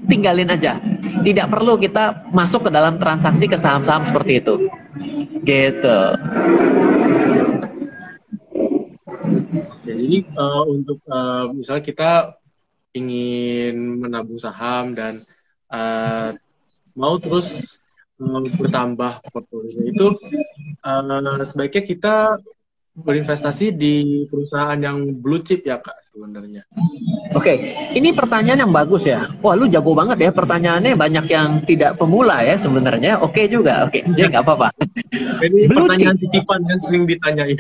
[0.08, 0.80] tinggalin aja.
[1.24, 4.56] Tidak perlu kita masuk ke dalam transaksi ke saham-saham seperti itu.
[5.44, 6.00] Gitu.
[9.84, 12.12] Jadi uh, untuk uh, misalnya kita
[12.94, 15.20] ingin menabung saham dan
[15.74, 16.32] uh,
[16.94, 17.80] mau terus
[18.22, 20.08] uh, bertambah portfolio itu
[20.86, 22.16] uh, sebaiknya kita
[22.94, 26.62] berinvestasi di perusahaan yang blue chip ya kak sebenarnya.
[27.34, 27.58] Oke, okay.
[27.98, 29.34] ini pertanyaan yang bagus ya.
[29.42, 30.30] Wah, lu jago banget ya.
[30.30, 33.18] Pertanyaannya banyak yang tidak pemula ya sebenarnya.
[33.26, 33.90] Oke okay juga.
[33.90, 34.14] Oke, okay.
[34.14, 34.70] jadi nggak apa-apa.
[35.42, 36.30] Ini blue pertanyaan chip.
[36.30, 37.58] titipan yang sering ditanyain.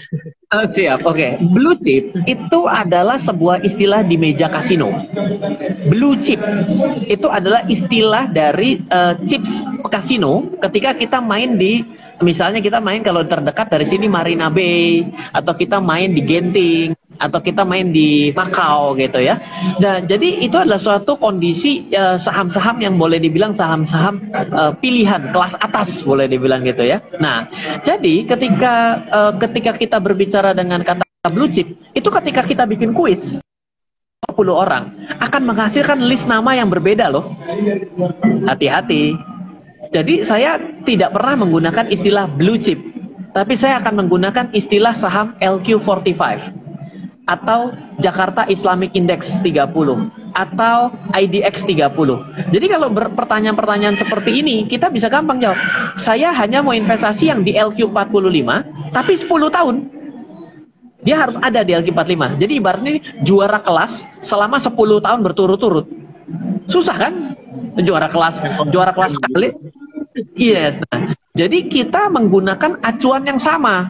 [0.54, 1.02] Oh, siap.
[1.02, 1.32] Oke, okay.
[1.50, 4.94] blue chip itu adalah sebuah istilah di meja kasino.
[5.90, 6.38] Blue chip
[7.10, 9.50] itu adalah istilah dari uh, chips
[9.90, 11.82] kasino ketika kita main di
[12.24, 15.04] misalnya kita main kalau terdekat dari sini Marina Bay
[15.36, 19.38] atau kita main di Genting atau kita main di Macau gitu ya.
[19.78, 22.20] Dan jadi itu adalah suatu kondisi saham
[22.54, 27.00] saham-saham yang boleh dibilang saham-saham uh, pilihan kelas atas boleh dibilang gitu ya.
[27.20, 27.48] Nah,
[27.82, 28.74] jadi ketika
[29.08, 33.20] uh, ketika kita berbicara dengan kata blue chip, itu ketika kita bikin kuis
[34.30, 37.32] 10 orang akan menghasilkan list nama yang berbeda loh.
[38.48, 39.33] Hati-hati.
[39.94, 40.58] Jadi saya
[40.90, 42.82] tidak pernah menggunakan istilah blue chip,
[43.38, 46.18] tapi saya akan menggunakan istilah saham LQ45
[47.24, 50.78] atau Jakarta Islamic Index 30 atau
[51.14, 51.94] IDX 30.
[52.50, 55.62] Jadi kalau pertanyaan-pertanyaan seperti ini, kita bisa gampang jawab.
[56.02, 58.50] Saya hanya mau investasi yang di LQ45,
[58.92, 59.76] tapi 10 tahun.
[61.06, 62.42] Dia harus ada di LQ45.
[62.42, 63.94] Jadi ibaratnya juara kelas
[64.26, 65.86] selama 10 tahun berturut-turut.
[66.66, 67.14] Susah kan?
[67.86, 68.42] Juara kelas,
[68.74, 69.54] juara kelas kali
[70.38, 70.78] Yes.
[70.90, 73.90] Nah, jadi kita menggunakan acuan yang sama.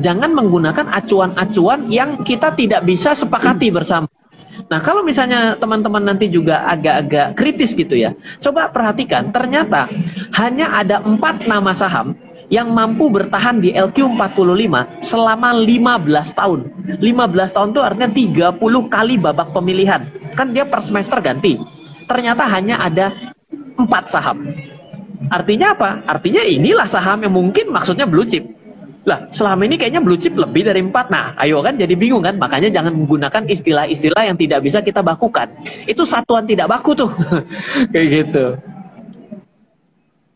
[0.00, 4.08] Jangan menggunakan acuan-acuan yang kita tidak bisa sepakati bersama.
[4.68, 9.88] Nah, kalau misalnya teman-teman nanti juga agak-agak kritis gitu ya, coba perhatikan, ternyata
[10.36, 12.16] hanya ada empat nama saham
[12.52, 16.60] yang mampu bertahan di LQ45 selama 15 tahun.
[17.00, 20.04] 15 tahun itu artinya 30 kali babak pemilihan.
[20.36, 21.56] Kan dia per semester ganti.
[22.04, 23.12] Ternyata hanya ada
[23.80, 24.44] empat saham.
[25.32, 25.90] Artinya apa?
[26.04, 28.44] Artinya inilah saham yang mungkin maksudnya blue chip.
[29.02, 31.08] Lah, selama ini kayaknya blue chip lebih dari empat.
[31.08, 32.36] Nah, ayo kan jadi bingung kan?
[32.36, 35.48] Makanya jangan menggunakan istilah-istilah yang tidak bisa kita bakukan.
[35.88, 37.10] Itu satuan tidak baku tuh.
[37.96, 38.44] Kayak gitu.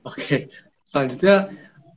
[0.06, 0.48] Oke,
[0.86, 1.50] selanjutnya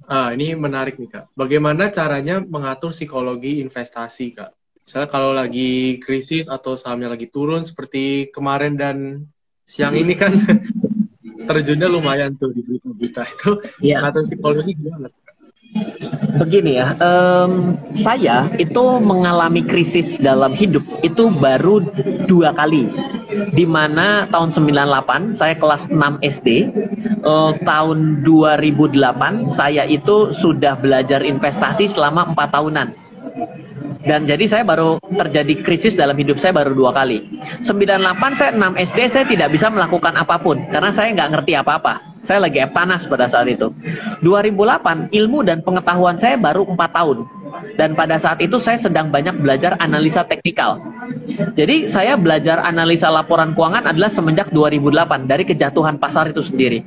[0.10, 1.26] ah, ini menarik nih kak.
[1.38, 4.52] Bagaimana caranya mengatur psikologi investasi kak?
[4.84, 8.98] Misalnya kalau lagi krisis atau sahamnya lagi turun seperti kemarin dan
[9.62, 10.34] siang ini kan
[11.50, 13.52] terjunnya lumayan tuh di berita-berita itu.
[13.82, 14.06] Iya.
[14.06, 15.10] Atau psikologi gimana?
[16.42, 21.86] Begini ya, um, saya itu mengalami krisis dalam hidup itu baru
[22.26, 22.90] dua kali.
[23.54, 26.48] Di mana tahun 98 saya kelas 6 SD,
[27.22, 33.09] uh, tahun 2008 saya itu sudah belajar investasi selama empat tahunan
[34.00, 37.20] dan jadi saya baru terjadi krisis dalam hidup saya baru dua kali.
[37.68, 42.24] 98 saya 6 SD saya tidak bisa melakukan apa pun karena saya nggak ngerti apa-apa.
[42.24, 43.72] Saya lagi panas pada saat itu.
[44.24, 47.18] 2008 ilmu dan pengetahuan saya baru 4 tahun.
[47.76, 50.80] Dan pada saat itu saya sedang banyak belajar analisa teknikal.
[51.56, 56.84] Jadi saya belajar analisa laporan keuangan adalah semenjak 2008 dari kejatuhan pasar itu sendiri.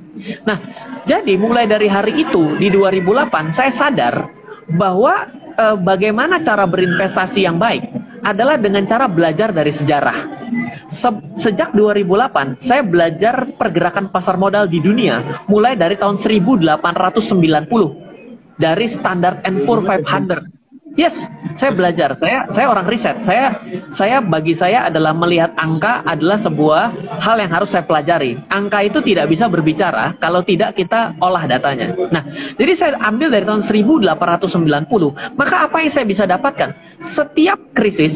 [0.48, 0.58] Nah,
[1.04, 5.26] jadi mulai dari hari itu di 2008 saya sadar bahwa
[5.58, 7.82] eh, bagaimana cara berinvestasi yang baik
[8.22, 10.46] adalah dengan cara belajar dari sejarah.
[10.86, 11.10] Se
[11.42, 19.42] sejak 2008, saya belajar pergerakan pasar modal di dunia mulai dari tahun 1890 dari Standard
[19.66, 20.61] Poor's 500
[20.92, 21.16] Yes,
[21.56, 22.20] saya belajar.
[22.20, 23.16] Saya saya orang riset.
[23.24, 23.56] Saya
[23.96, 26.82] saya bagi saya adalah melihat angka adalah sebuah
[27.16, 28.36] hal yang harus saya pelajari.
[28.52, 31.96] Angka itu tidak bisa berbicara kalau tidak kita olah datanya.
[32.12, 32.22] Nah,
[32.60, 35.40] jadi saya ambil dari tahun 1890.
[35.40, 36.76] Maka apa yang saya bisa dapatkan?
[37.16, 38.12] Setiap krisis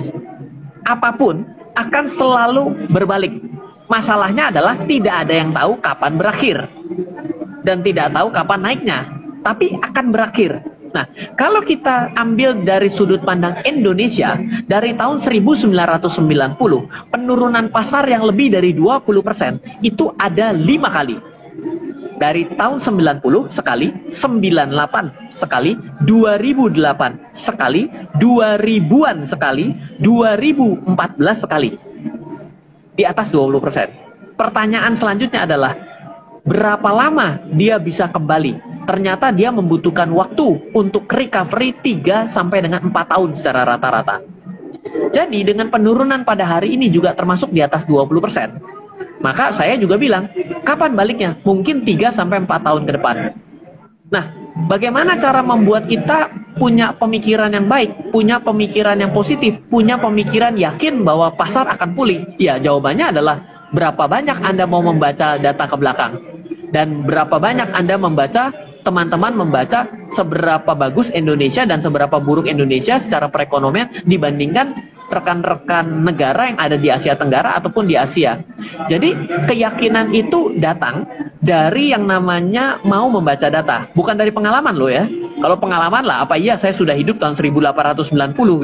[0.85, 3.41] apa pun akan selalu berbalik.
[3.87, 6.57] Masalahnya adalah tidak ada yang tahu kapan berakhir
[7.62, 8.99] dan tidak tahu kapan naiknya,
[9.47, 10.76] tapi akan berakhir.
[10.97, 11.05] Nah,
[11.37, 15.69] kalau kita ambil dari sudut pandang Indonesia, dari tahun 1990,
[17.13, 21.21] penurunan pasar yang lebih dari 20% itu ada lima kali.
[22.17, 25.77] Dari tahun 90 sekali, 98 sekali,
[26.09, 31.77] 2008 sekali, 2000-an sekali, 2014 sekali.
[32.97, 34.33] Di atas 20%.
[34.41, 35.77] Pertanyaan selanjutnya adalah,
[36.47, 38.77] berapa lama dia bisa kembali?
[38.87, 44.23] ternyata dia membutuhkan waktu untuk recovery 3 sampai dengan 4 tahun secara rata-rata.
[45.11, 48.63] Jadi dengan penurunan pada hari ini juga termasuk di atas 20%.
[49.21, 50.31] Maka saya juga bilang,
[50.63, 51.35] kapan baliknya?
[51.43, 53.17] Mungkin 3 sampai 4 tahun ke depan.
[54.07, 54.25] Nah,
[54.71, 61.03] bagaimana cara membuat kita punya pemikiran yang baik, punya pemikiran yang positif, punya pemikiran yakin
[61.03, 62.23] bahwa pasar akan pulih?
[62.39, 63.37] Ya, jawabannya adalah
[63.75, 66.36] berapa banyak Anda mau membaca data ke belakang
[66.77, 68.53] dan berapa banyak Anda membaca
[68.85, 76.59] teman-teman membaca seberapa bagus Indonesia dan seberapa buruk Indonesia secara perekonomian dibandingkan rekan-rekan negara yang
[76.59, 78.42] ada di Asia Tenggara ataupun di Asia.
[78.90, 79.14] Jadi
[79.47, 81.07] keyakinan itu datang
[81.38, 85.07] dari yang namanya mau membaca data, bukan dari pengalaman loh ya.
[85.37, 88.09] Kalau pengalaman lah, apa iya saya sudah hidup tahun 1890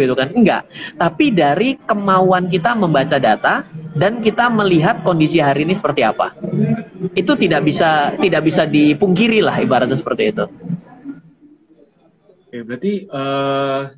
[0.01, 0.29] gitu kan?
[0.33, 0.65] Enggak.
[0.97, 6.33] Tapi dari kemauan kita membaca data dan kita melihat kondisi hari ini seperti apa.
[7.13, 10.45] Itu tidak bisa tidak bisa dipungkiri lah ibaratnya seperti itu.
[12.49, 13.93] Oke, berarti uh,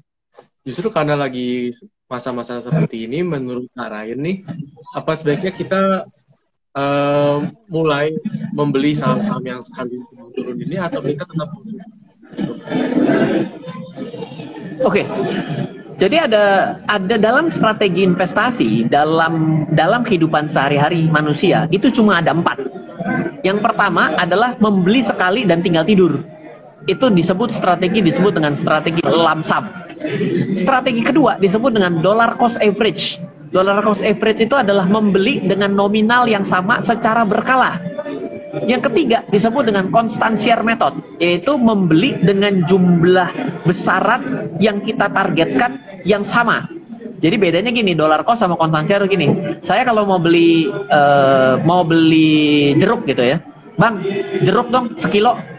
[0.66, 1.74] justru karena lagi
[2.09, 4.37] masa-masa seperti ini menurut Kak Ryan nih
[4.95, 5.83] apa sebaiknya kita
[6.77, 7.38] uh,
[7.73, 8.12] mulai
[8.53, 9.99] membeli saham-saham yang harga
[10.37, 11.90] turun ini atau kita tetap konsisten?
[14.83, 15.03] Oke.
[15.03, 15.07] Okay.
[15.95, 22.59] Jadi ada ada dalam strategi investasi dalam dalam kehidupan sehari-hari manusia itu cuma ada empat.
[23.47, 26.19] Yang pertama adalah membeli sekali dan tinggal tidur.
[26.85, 29.88] Itu disebut strategi disebut dengan strategi lamsam.
[30.61, 33.16] Strategi kedua disebut dengan dollar cost average.
[33.49, 37.81] Dollar cost average itu adalah membeli dengan nominal yang sama secara berkala.
[38.68, 46.23] Yang ketiga disebut dengan konstansier method, yaitu membeli dengan jumlah besaran yang kita targetkan yang
[46.23, 46.68] sama.
[47.18, 49.59] Jadi bedanya gini, dolar cost sama konstansier gini.
[49.64, 53.40] Saya kalau mau beli uh, mau beli jeruk gitu ya,
[53.81, 53.94] bang
[54.44, 55.54] jeruk dong sekilo.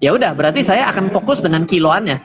[0.00, 2.18] Ya udah, berarti saya akan fokus dengan kiloannya.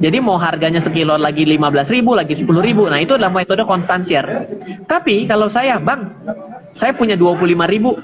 [0.00, 2.86] Jadi mau harganya sekilo lagi 15 ribu, lagi 10 ribu.
[2.88, 4.24] Nah itu adalah metode konstansier.
[4.86, 6.08] Tapi kalau saya, bang,
[6.78, 7.98] saya punya 25 ribu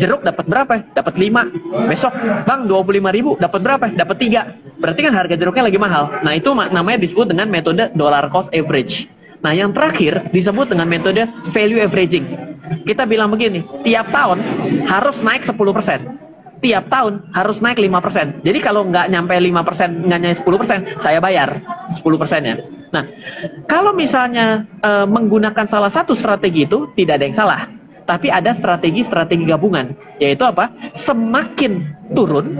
[0.00, 0.74] jeruk dapat berapa?
[0.90, 1.86] Dapat 5.
[1.92, 2.12] Besok,
[2.48, 3.84] Bang, 25 ribu dapat berapa?
[3.94, 4.80] Dapat 3.
[4.82, 6.04] Berarti kan harga jeruknya lagi mahal.
[6.26, 9.06] Nah, itu namanya disebut dengan metode dollar cost average.
[9.42, 11.22] Nah, yang terakhir disebut dengan metode
[11.54, 12.26] value averaging.
[12.86, 14.38] Kita bilang begini, tiap tahun
[14.86, 16.31] harus naik 10%.
[16.62, 18.46] Tiap tahun harus naik 5%.
[18.46, 21.58] Jadi kalau nggak nyampe 5%, nggak nyampe 10%, saya bayar
[21.98, 22.06] 10%
[22.46, 22.56] ya.
[22.92, 23.04] Nah,
[23.66, 27.60] kalau misalnya e, menggunakan salah satu strategi itu, tidak ada yang salah
[28.04, 30.92] tapi ada strategi-strategi gabungan, yaitu apa?
[31.06, 32.58] Semakin turun,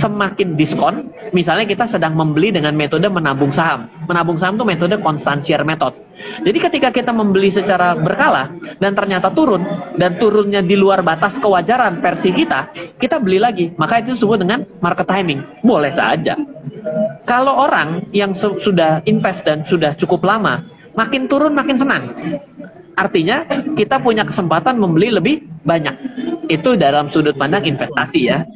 [0.00, 1.10] semakin diskon.
[1.34, 3.90] Misalnya kita sedang membeli dengan metode menabung saham.
[4.06, 5.92] Menabung saham itu metode konstansier method.
[6.14, 9.62] Jadi ketika kita membeli secara berkala dan ternyata turun
[9.98, 13.74] dan turunnya di luar batas kewajaran versi kita, kita beli lagi.
[13.74, 15.42] Maka itu disebut dengan market timing.
[15.66, 16.38] Boleh saja.
[17.24, 20.62] Kalau orang yang sudah invest dan sudah cukup lama,
[20.94, 22.04] makin turun makin senang.
[22.94, 23.42] Artinya
[23.74, 25.96] kita punya kesempatan membeli lebih banyak.
[26.46, 28.46] Itu dalam sudut pandang investasi ya.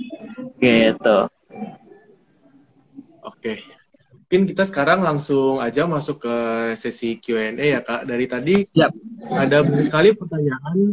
[0.63, 1.19] Gitu.
[3.27, 3.78] Oke.
[4.29, 6.37] Mungkin kita sekarang langsung aja masuk ke
[6.77, 8.05] sesi Q&A ya Kak.
[8.05, 8.93] Dari tadi yep.
[9.25, 10.93] ada banyak sekali pertanyaan.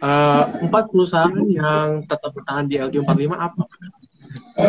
[0.00, 3.64] Uh, empat perusahaan yang tetap bertahan di LQ45 apa?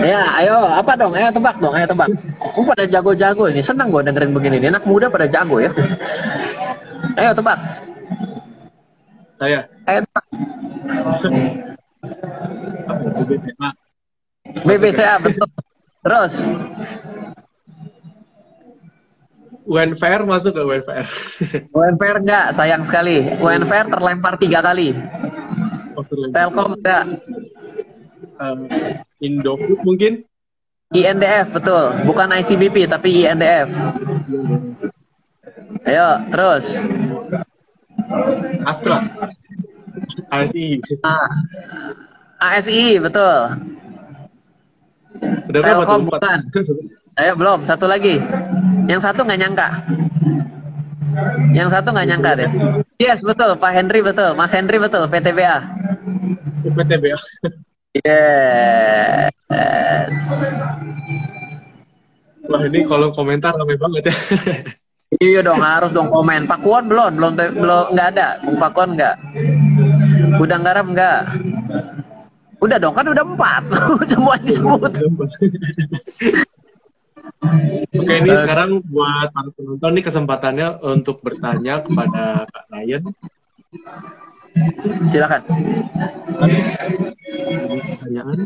[0.03, 1.15] Ya, ayo apa dong?
[1.15, 2.11] Ayo tebak dong, ayo tebak.
[2.51, 4.59] Gue pada jago-jago ini, senang gue dengerin begini.
[4.59, 5.71] Ini anak muda pada jago ya.
[7.15, 7.63] Ayo tebak.
[9.39, 9.71] Saya.
[9.87, 10.03] Eh,
[13.23, 13.69] BBCA.
[14.67, 15.47] BBCA betul.
[16.03, 16.33] Terus.
[19.65, 21.07] UNVR masuk ke UNVR?
[21.77, 23.21] UNVR enggak, sayang sekali.
[23.37, 24.97] UNVR terlempar tiga kali.
[25.93, 27.03] Oh, Telkom enggak.
[28.41, 28.65] Um,
[29.21, 30.25] Indofood mungkin?
[30.91, 33.69] INDF betul, bukan ICBP tapi INDF.
[35.87, 36.65] Ayo, terus.
[38.67, 38.99] Astra.
[40.33, 40.83] ASI.
[41.07, 41.31] Ah.
[42.41, 43.37] ASI, betul.
[45.21, 46.01] Udah berapa tuh?
[46.11, 46.39] Bukan.
[47.19, 47.67] Ayo, belum.
[47.67, 48.15] Satu lagi.
[48.87, 49.67] Yang satu nggak nyangka.
[51.51, 52.49] Yang satu nggak nyangka deh.
[53.01, 53.59] Yes, betul.
[53.59, 54.31] Pak Henry betul.
[54.39, 55.03] Mas Henry betul.
[55.11, 55.57] PTBA.
[56.63, 57.17] PTBA.
[57.91, 59.35] Yes.
[62.47, 64.15] Wah ini kalau komentar rame banget ya.
[65.19, 66.47] Iya dong, harus dong komen.
[66.47, 68.39] Pakuan belum, belum belum nggak ada.
[68.47, 69.15] Bung Pakuan nggak.
[70.39, 71.21] Udang garam nggak.
[72.63, 73.63] Udah dong, kan udah empat.
[74.11, 74.91] Semua disebut.
[77.91, 83.03] Oke, ini sekarang buat para penonton ini kesempatannya untuk bertanya kepada Kak Ryan.
[85.11, 85.41] Silakan.
[87.97, 88.39] Pertanyaan.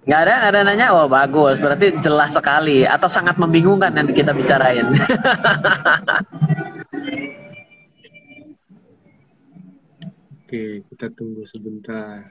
[0.00, 0.86] Nggak ada, nggak ada nanya.
[0.96, 4.90] Oh bagus, berarti jelas sekali atau sangat membingungkan nanti kita bicarain.
[10.50, 12.26] Oke, kita tunggu sebentar.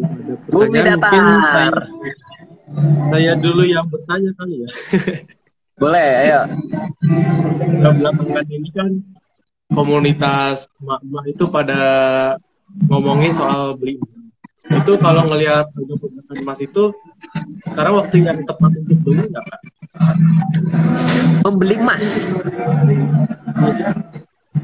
[0.00, 1.68] ada pertanyaan mungkin saya,
[3.12, 4.68] saya dulu yang bertanya kali ya.
[5.84, 6.40] Boleh, ayo.
[7.84, 9.04] Belakangan ini kan
[9.76, 11.80] komunitas mak-mak itu pada
[12.88, 14.00] ngomongin soal beli
[14.72, 16.96] itu kalau ngelihat harga emas itu
[17.68, 19.60] sekarang waktu yang tepat untuk beli nggak pak?
[21.44, 22.00] Membeli emas.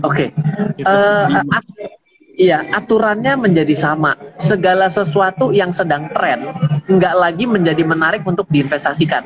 [0.01, 0.33] Oke.
[0.33, 0.85] Okay.
[0.85, 1.89] Uh, eh,
[2.37, 4.17] iya, aturannya menjadi sama.
[4.41, 6.51] Segala sesuatu yang sedang tren
[6.91, 9.23] nggak lagi menjadi menarik untuk diinvestasikan.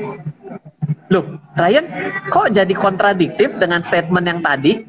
[1.12, 1.86] Loh, Ryan,
[2.32, 4.82] kok jadi kontradiktif dengan statement yang tadi?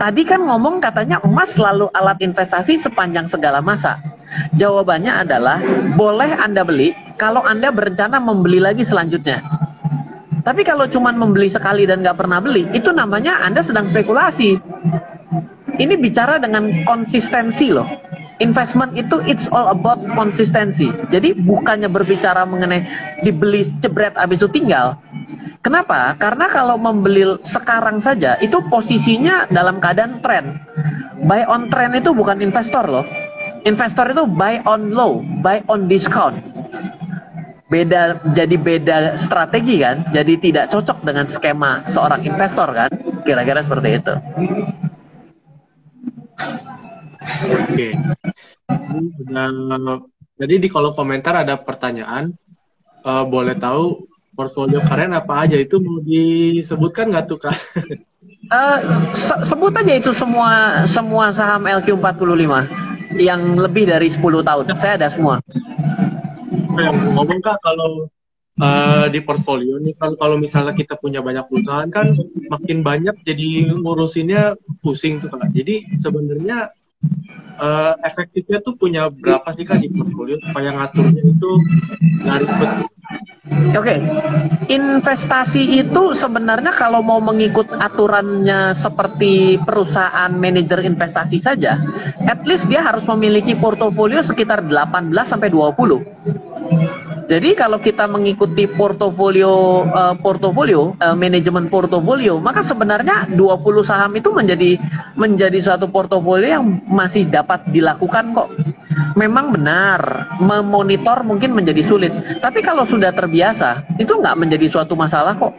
[0.00, 4.00] Tadi kan ngomong katanya emas selalu alat investasi sepanjang segala masa.
[4.56, 5.60] Jawabannya adalah
[5.98, 9.44] boleh Anda beli kalau Anda berencana membeli lagi selanjutnya.
[10.40, 14.56] Tapi kalau cuma membeli sekali dan nggak pernah beli, itu namanya Anda sedang spekulasi.
[15.80, 17.88] Ini bicara dengan konsistensi loh.
[18.40, 20.88] Investment itu it's all about konsistensi.
[21.08, 22.84] Jadi bukannya berbicara mengenai
[23.24, 24.96] dibeli jebret habis itu tinggal,
[25.60, 26.16] Kenapa?
[26.16, 30.56] Karena kalau membeli sekarang saja itu posisinya dalam keadaan tren.
[31.28, 33.04] Buy on trend itu bukan investor loh.
[33.68, 36.40] Investor itu buy on low, buy on discount.
[37.68, 40.08] Beda jadi beda strategi kan?
[40.16, 42.88] Jadi tidak cocok dengan skema seorang investor kan?
[43.28, 44.14] Kira-kira seperti itu.
[47.70, 47.88] Oke.
[50.40, 52.32] Jadi di kolom komentar ada pertanyaan.
[53.00, 54.04] Uh, boleh tahu
[54.36, 57.56] portfolio kalian apa aja itu mau disebutkan nggak tuh kak?
[58.52, 62.52] Uh, se sebut aja itu semua semua saham LQ45
[63.16, 64.64] yang lebih dari 10 tahun.
[64.76, 65.40] Saya ada semua.
[66.76, 68.08] Yang ngomong kak kalau
[68.60, 72.14] uh, di portfolio nih kan kalau misalnya kita punya banyak perusahaan kan
[72.52, 75.50] makin banyak jadi ngurusinnya pusing tuh kak.
[75.50, 76.70] Jadi sebenarnya
[77.58, 81.50] uh, efektifnya tuh punya berapa sih kak di portfolio supaya ngaturnya itu
[82.20, 82.72] nggak ribet
[83.74, 83.98] Oke, okay.
[84.70, 91.82] investasi itu sebenarnya kalau mau mengikut aturannya seperti perusahaan manajer investasi saja,
[92.30, 97.09] at least dia harus memiliki portofolio sekitar 18 sampai 20.
[97.30, 104.34] Jadi kalau kita mengikuti portofolio uh, portofolio uh, manajemen portofolio, maka sebenarnya 20 saham itu
[104.34, 104.74] menjadi
[105.14, 108.50] menjadi suatu portofolio yang masih dapat dilakukan kok.
[109.14, 112.10] Memang benar, memonitor mungkin menjadi sulit.
[112.42, 115.54] Tapi kalau sudah terbiasa, itu nggak menjadi suatu masalah kok.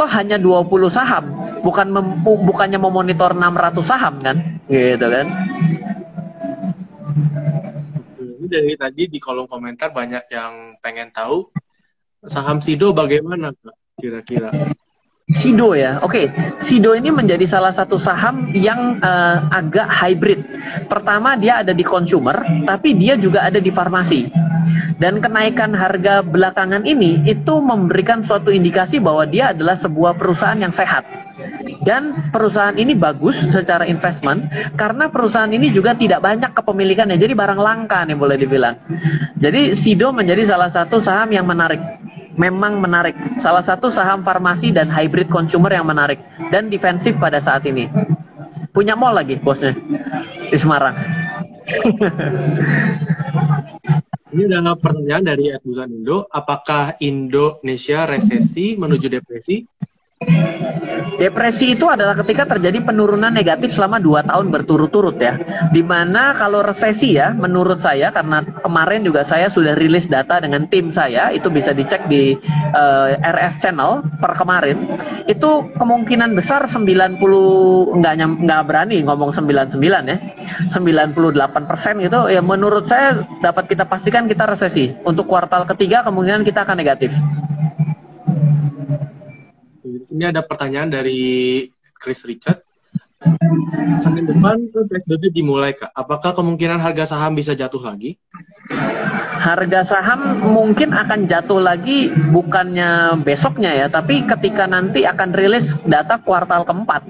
[0.00, 1.24] Toh hanya 20 saham,
[1.60, 4.36] bukan mem, bukannya memonitor 600 saham kan?
[4.72, 5.26] Gitu kan
[8.48, 11.46] dari tadi di kolom komentar banyak yang pengen tahu
[12.26, 13.54] saham Sido bagaimana
[14.00, 14.50] kira-kira?
[15.28, 16.08] Sido ya, oke.
[16.08, 16.26] Okay.
[16.64, 20.40] Sido ini menjadi salah satu saham yang uh, agak hybrid.
[20.88, 24.24] Pertama dia ada di consumer, tapi dia juga ada di farmasi.
[24.96, 30.72] Dan kenaikan harga belakangan ini itu memberikan suatu indikasi bahwa dia adalah sebuah perusahaan yang
[30.72, 31.27] sehat
[31.86, 37.16] dan perusahaan ini bagus secara investment karena perusahaan ini juga tidak banyak kepemilikannya.
[37.18, 38.74] Jadi barang langka nih boleh dibilang.
[39.38, 41.80] Jadi Sido menjadi salah satu saham yang menarik.
[42.38, 43.18] Memang menarik.
[43.42, 46.22] Salah satu saham farmasi dan hybrid consumer yang menarik
[46.54, 47.90] dan defensif pada saat ini.
[48.70, 49.74] Punya mall lagi bosnya
[50.46, 50.94] di Semarang.
[54.28, 56.28] Ini adalah pertanyaan dari Edmusan Indo.
[56.28, 59.64] Apakah Indonesia resesi menuju depresi?
[61.16, 65.40] Depresi itu adalah ketika terjadi penurunan negatif selama 2 tahun berturut-turut ya.
[65.72, 70.68] Di mana kalau resesi ya, menurut saya karena kemarin juga saya sudah rilis data dengan
[70.68, 72.36] tim saya, itu bisa dicek di
[72.74, 74.76] uh, eh, RF channel per kemarin.
[75.24, 77.16] Itu kemungkinan besar 90
[77.96, 80.16] nggak nggak berani ngomong 99 ya.
[80.74, 84.92] 98 persen gitu ya menurut saya dapat kita pastikan kita resesi.
[85.06, 87.14] Untuk kuartal ketiga kemungkinan kita akan negatif.
[89.98, 91.66] Di sini ada pertanyaan dari
[91.98, 92.62] Chris Richard.
[93.98, 95.90] Senin depan PSBB dimulai, Kak.
[95.90, 98.14] Apakah kemungkinan harga saham bisa jatuh lagi?
[99.42, 106.22] Harga saham mungkin akan jatuh lagi bukannya besoknya ya, tapi ketika nanti akan rilis data
[106.22, 107.02] kuartal keempat.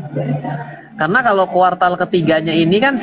[0.98, 2.98] Karena kalau kuartal ketiganya ini kan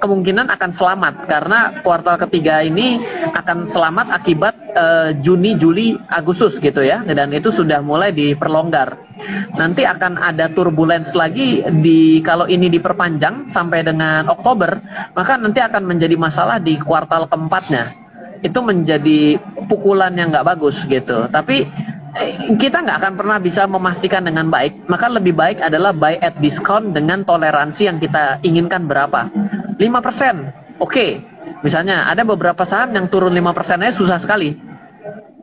[0.00, 2.96] kemungkinan akan selamat karena kuartal ketiga ini
[3.36, 9.04] akan selamat akibat uh, Juni, Juli, Agustus gitu ya dan itu sudah mulai diperlonggar.
[9.52, 14.80] Nanti akan ada turbulence lagi di kalau ini diperpanjang sampai dengan Oktober,
[15.12, 17.92] maka nanti akan menjadi masalah di kuartal keempatnya.
[18.40, 19.36] Itu menjadi
[19.68, 21.28] pukulan yang nggak bagus gitu.
[21.28, 21.68] Tapi
[22.56, 24.88] kita nggak akan pernah bisa memastikan dengan baik.
[24.88, 29.28] Maka lebih baik adalah buy at discount dengan toleransi yang kita inginkan berapa.
[29.76, 29.76] 5%.
[29.76, 29.92] Oke.
[30.80, 31.10] Okay.
[31.64, 34.56] Misalnya ada beberapa saham yang turun 5% aja susah sekali.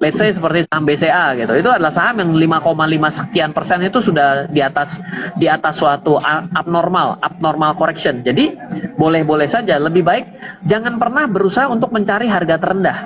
[0.01, 1.53] Let's say seperti saham BCA gitu.
[1.55, 4.91] Itu adalah saham yang 5,5 sekian persen itu sudah di atas
[5.39, 8.19] di atas suatu abnormal, abnormal correction.
[8.19, 8.51] Jadi
[8.99, 10.25] boleh-boleh saja lebih baik
[10.67, 12.97] jangan pernah berusaha untuk mencari harga terendah.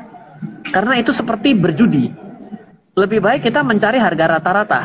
[0.74, 2.27] Karena itu seperti berjudi
[2.98, 4.82] lebih baik kita mencari harga rata-rata.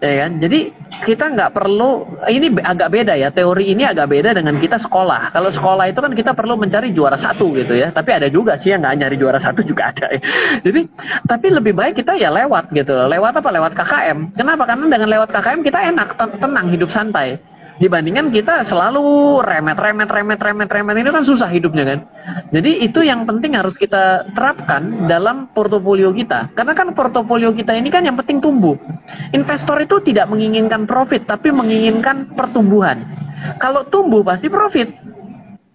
[0.00, 0.36] Ya kan?
[0.36, 0.68] Jadi
[1.04, 3.32] kita nggak perlu ini agak beda ya.
[3.32, 5.32] Teori ini agak beda dengan kita sekolah.
[5.32, 7.92] Kalau sekolah itu kan kita perlu mencari juara satu gitu ya.
[7.92, 10.20] Tapi ada juga sih yang nggak nyari juara satu juga ada ya.
[10.64, 10.80] jadi
[11.24, 12.92] tapi lebih baik kita ya lewat gitu.
[12.92, 13.48] Lewat apa?
[13.48, 14.62] Lewat KKM kenapa?
[14.68, 16.08] Karena dengan lewat KKM kita enak
[16.40, 17.40] tenang hidup santai
[17.74, 21.98] Dibandingkan kita selalu remet, remet, remet, remet, remet ini kan susah hidupnya kan.
[22.54, 26.54] Jadi itu yang penting harus kita terapkan dalam portofolio kita.
[26.54, 28.78] Karena kan portofolio kita ini kan yang penting tumbuh.
[29.34, 33.10] Investor itu tidak menginginkan profit, tapi menginginkan pertumbuhan.
[33.58, 34.94] Kalau tumbuh pasti profit.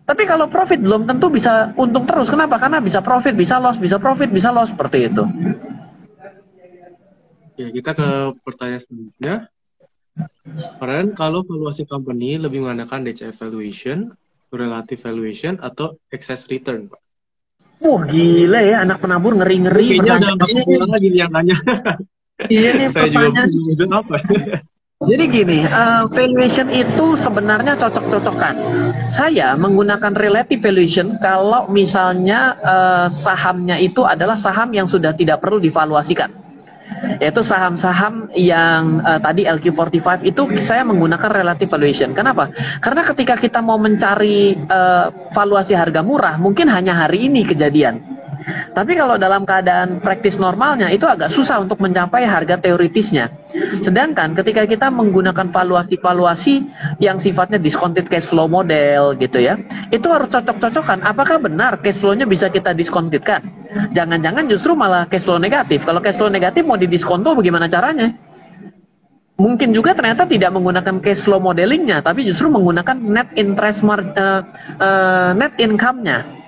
[0.07, 2.31] Tapi kalau profit belum tentu bisa untung terus.
[2.31, 2.57] Kenapa?
[2.57, 5.23] Karena bisa profit, bisa loss, bisa profit, bisa loss seperti itu.
[7.59, 8.07] Ya, kita ke
[8.47, 9.35] pertanyaan selanjutnya.
[10.79, 14.11] Keren kalau valuasi company lebih mengandalkan DCF valuation,
[14.49, 16.99] relative valuation, atau excess return, Pak?
[17.79, 20.03] Wah gila ya anak penabur ngeri-ngeri.
[20.03, 21.55] Kayaknya ada pulang lagi yang nanya.
[22.51, 24.15] Iya nih Saya juga bingung apa.
[24.99, 28.55] Jadi gini, uh, valuation itu sebenarnya cocok-cocokan.
[29.07, 35.63] Saya menggunakan relative valuation kalau misalnya uh, sahamnya itu adalah saham yang sudah tidak perlu
[35.63, 36.48] divaluasikan
[37.19, 42.11] yaitu saham-saham yang uh, tadi LQ45 itu saya menggunakan relative valuation.
[42.11, 42.51] Kenapa?
[42.83, 48.19] Karena ketika kita mau mencari uh, valuasi harga murah, mungkin hanya hari ini kejadian.
[48.71, 53.27] Tapi kalau dalam keadaan praktis normalnya itu agak susah untuk mencapai harga teoritisnya.
[53.83, 56.55] Sedangkan ketika kita menggunakan valuasi-valuasi
[57.03, 59.59] yang sifatnya discounted cash flow model gitu ya,
[59.91, 61.03] itu harus cocok-cocokan.
[61.03, 63.58] Apakah benar cash flow-nya bisa kita diskontitkan?
[63.69, 65.85] Jangan-jangan justru malah cash flow negatif.
[65.85, 68.28] Kalau cash flow negatif mau didiskonto bagaimana caranya?
[69.39, 74.43] Mungkin juga ternyata tidak menggunakan cash flow modelingnya, tapi justru menggunakan net interest mar uh,
[74.83, 76.39] uh, net income-nya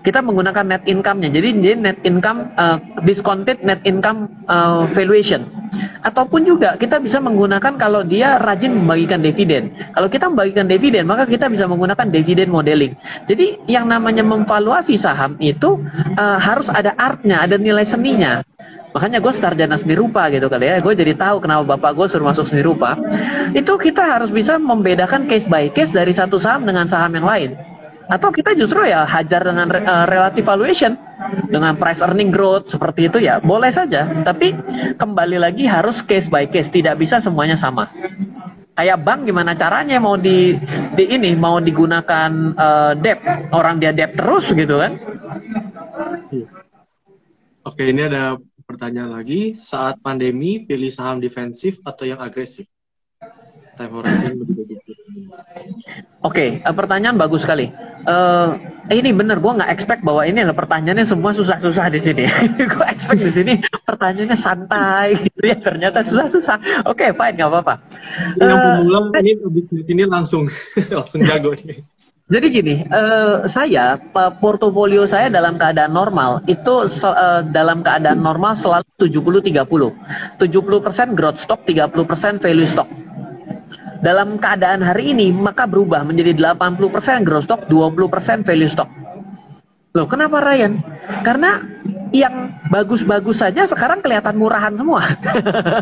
[0.00, 1.28] kita menggunakan net income-nya.
[1.28, 5.44] Jadi net income uh, discounted net income uh, valuation.
[6.00, 9.70] Ataupun juga kita bisa menggunakan kalau dia rajin membagikan dividen.
[9.92, 12.96] Kalau kita membagikan dividen, maka kita bisa menggunakan dividen modeling.
[13.28, 15.78] Jadi yang namanya memvaluasi saham itu
[16.16, 18.40] uh, harus ada artnya, ada nilai seninya.
[18.90, 20.82] Makanya gue sarjana seni rupa gitu kali ya.
[20.82, 22.98] Gue jadi tahu kenapa bapak gue suruh masuk seni rupa.
[23.54, 27.50] Itu kita harus bisa membedakan case by case dari satu saham dengan saham yang lain.
[28.10, 30.98] Atau kita justru ya hajar dengan uh, relative valuation.
[31.46, 33.38] Dengan price earning growth seperti itu ya.
[33.38, 34.10] Boleh saja.
[34.26, 34.50] Tapi
[34.98, 36.72] kembali lagi harus case by case.
[36.74, 37.86] Tidak bisa semuanya sama.
[38.74, 40.56] Kayak bank gimana caranya mau di,
[40.96, 43.22] di ini mau digunakan uh, debt.
[43.54, 44.98] Orang dia debt terus gitu kan.
[47.60, 52.70] Oke ini ada pertanyaan lagi saat pandemi pilih saham defensif atau yang agresif
[53.74, 54.38] time horizon
[56.20, 57.72] Oke, okay, uh, pertanyaan bagus sekali.
[58.04, 58.52] Uh,
[58.92, 62.28] ini bener, gue nggak expect bahwa ini adalah pertanyaannya semua susah-susah di sini.
[62.76, 63.52] gue expect di sini
[63.88, 65.56] pertanyaannya santai, gitu ya.
[65.56, 66.84] Ternyata susah-susah.
[66.92, 67.74] Oke, okay, fine, nggak apa-apa.
[68.36, 70.44] Yang uh, pemula ini bisnis ini langsung
[71.00, 71.80] langsung jago nih.
[72.30, 73.98] Jadi gini, uh, saya
[74.38, 80.38] portofolio saya dalam keadaan normal itu uh, dalam keadaan normal selalu 70-30.
[80.38, 82.86] 70% growth stock, 30% value stock
[84.00, 88.88] dalam keadaan hari ini maka berubah menjadi 80% growth stock, 20% value stock.
[89.90, 90.80] Loh, kenapa Ryan?
[91.26, 91.60] Karena
[92.10, 95.02] yang bagus-bagus saja sekarang kelihatan murahan semua.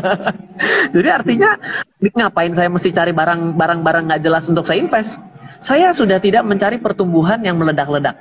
[0.93, 1.57] Jadi artinya
[2.01, 5.13] ngapain saya mesti cari barang barang-barang nggak jelas untuk saya invest?
[5.59, 8.15] Saya sudah tidak mencari pertumbuhan yang meledak-ledak.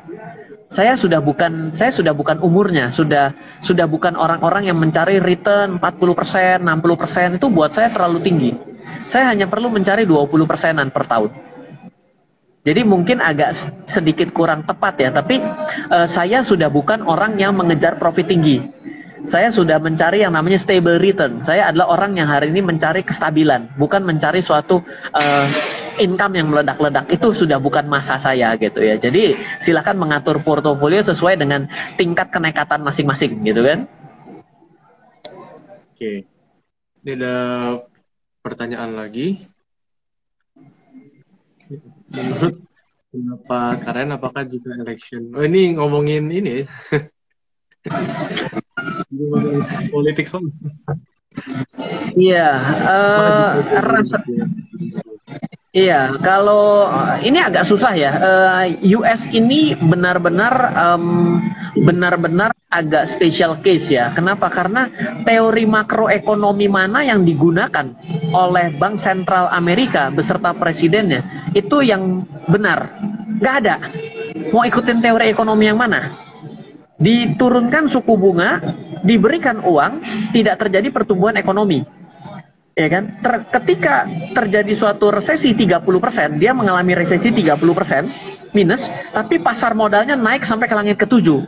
[0.68, 3.32] Saya sudah bukan saya sudah bukan umurnya, sudah
[3.64, 8.52] sudah bukan orang-orang yang mencari return 40%, 60% itu buat saya terlalu tinggi
[9.08, 11.32] saya hanya perlu mencari 20 persenan per tahun.
[12.68, 13.56] Jadi mungkin agak
[13.88, 15.40] sedikit kurang tepat ya, tapi
[15.88, 18.60] uh, saya sudah bukan orang yang mengejar profit tinggi.
[19.32, 21.42] Saya sudah mencari yang namanya stable return.
[21.48, 24.84] Saya adalah orang yang hari ini mencari kestabilan, bukan mencari suatu
[25.16, 25.46] uh,
[25.98, 27.10] income yang meledak-ledak.
[27.12, 28.96] Itu sudah bukan masa saya gitu ya.
[28.96, 31.66] Jadi silakan mengatur portofolio sesuai dengan
[31.98, 33.84] tingkat kenekatan masing-masing gitu kan.
[35.92, 36.24] Oke.
[37.02, 37.36] Ini ada
[38.42, 39.42] pertanyaan lagi.
[42.08, 42.64] Menurut
[43.12, 45.34] pendapat kalian apakah jika election?
[45.36, 46.64] Oh ini ngomongin ini.
[49.92, 50.52] politik soalnya.
[52.18, 52.50] Iya,
[52.82, 54.18] uh, rasa,
[55.68, 58.12] Iya, kalau eh, ini agak susah ya.
[58.16, 61.36] Eh, US ini benar-benar um,
[61.76, 64.16] benar-benar agak special case ya.
[64.16, 64.48] Kenapa?
[64.48, 64.88] Karena
[65.28, 67.84] teori makroekonomi mana yang digunakan
[68.32, 72.88] oleh Bank Sentral Amerika beserta presidennya itu yang benar.
[73.36, 73.76] Gak ada.
[74.48, 76.16] Mau ikutin teori ekonomi yang mana?
[76.96, 78.56] Diturunkan suku bunga,
[79.04, 80.00] diberikan uang,
[80.32, 81.84] tidak terjadi pertumbuhan ekonomi
[82.78, 83.18] ya kan?
[83.18, 84.06] Ter, ketika
[84.38, 90.74] terjadi suatu resesi 30%, dia mengalami resesi 30% minus, tapi pasar modalnya naik sampai ke
[90.78, 91.42] langit ketujuh.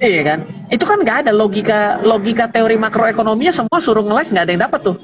[0.00, 0.38] Iya kan?
[0.72, 4.80] Itu kan nggak ada logika logika teori makroekonominya semua suruh ngeles nggak ada yang dapat
[4.80, 4.96] tuh.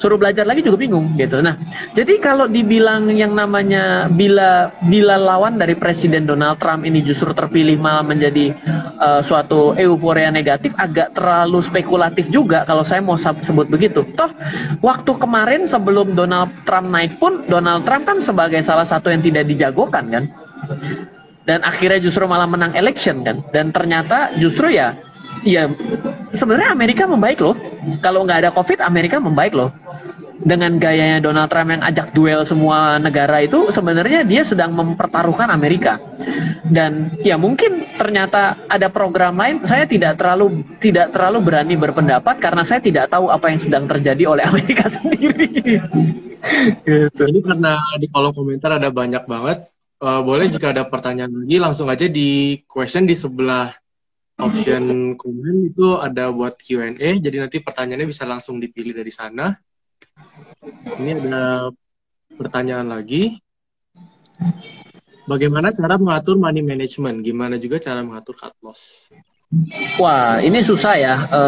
[0.00, 1.44] Suruh belajar lagi juga bingung gitu.
[1.44, 1.60] Nah,
[1.92, 7.76] jadi kalau dibilang yang namanya bila bila lawan dari Presiden Donald Trump ini justru terpilih
[7.76, 8.56] malah menjadi
[8.96, 14.02] uh, suatu euforia negatif agak terlalu spekulatif juga kalau saya mau sebut begitu.
[14.16, 14.32] Toh
[14.80, 19.44] waktu kemarin sebelum Donald Trump naik pun Donald Trump kan sebagai salah satu yang tidak
[19.44, 20.24] dijagokan kan.
[21.44, 23.44] Dan akhirnya justru malah menang election kan.
[23.52, 25.09] Dan ternyata justru ya
[25.44, 25.68] ya
[26.34, 27.56] sebenarnya Amerika membaik loh.
[28.04, 29.72] Kalau nggak ada COVID, Amerika membaik loh.
[30.40, 36.00] Dengan gayanya Donald Trump yang ajak duel semua negara itu sebenarnya dia sedang mempertaruhkan Amerika.
[36.64, 39.60] Dan ya mungkin ternyata ada program lain.
[39.68, 44.32] Saya tidak terlalu tidak terlalu berani berpendapat karena saya tidak tahu apa yang sedang terjadi
[44.32, 45.48] oleh Amerika sendiri.
[46.88, 47.22] Gitu.
[47.28, 49.60] ini karena di kolom komentar ada banyak banget.
[50.00, 53.79] Uh, boleh jika ada pertanyaan lagi langsung aja di question di sebelah
[54.40, 59.54] option komen itu ada buat Q&A jadi nanti pertanyaannya bisa langsung dipilih dari sana
[61.00, 61.72] ini ada
[62.36, 63.40] pertanyaan lagi.
[65.28, 67.22] Bagaimana cara mengatur money management?
[67.22, 69.12] Gimana juga cara mengatur cut loss?
[70.00, 71.14] Wah, ini susah ya.
[71.28, 71.42] E,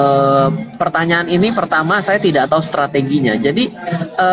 [0.76, 3.34] pertanyaan ini pertama saya tidak tahu strateginya.
[3.40, 3.72] Jadi
[4.16, 4.26] e,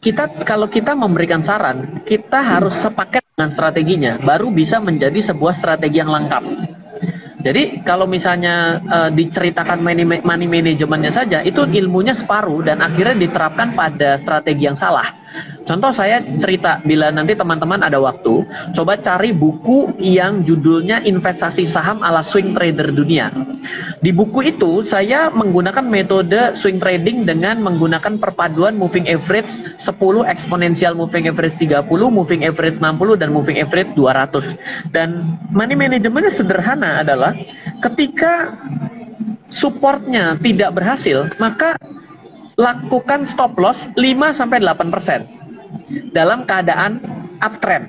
[0.00, 6.00] kita kalau kita memberikan saran, kita harus sepaket dengan strateginya, baru bisa menjadi sebuah strategi
[6.00, 6.44] yang lengkap.
[7.40, 13.72] Jadi kalau misalnya uh, diceritakan money, money manajemennya saja, itu ilmunya separuh dan akhirnya diterapkan
[13.72, 15.29] pada strategi yang salah.
[15.64, 18.42] Contoh saya cerita bila nanti teman-teman ada waktu,
[18.74, 23.30] coba cari buku yang judulnya Investasi Saham ala Swing Trader Dunia.
[24.00, 29.50] Di buku itu saya menggunakan metode swing trading dengan menggunakan perpaduan moving average
[29.84, 29.86] 10,
[30.26, 34.90] exponential moving average 30, moving average 60 dan moving average 200.
[34.90, 37.36] Dan money managementnya sederhana adalah
[37.84, 38.56] ketika
[39.52, 41.76] supportnya tidak berhasil, maka
[42.60, 47.00] lakukan stop loss 5 sampai 8% dalam keadaan
[47.40, 47.88] uptrend.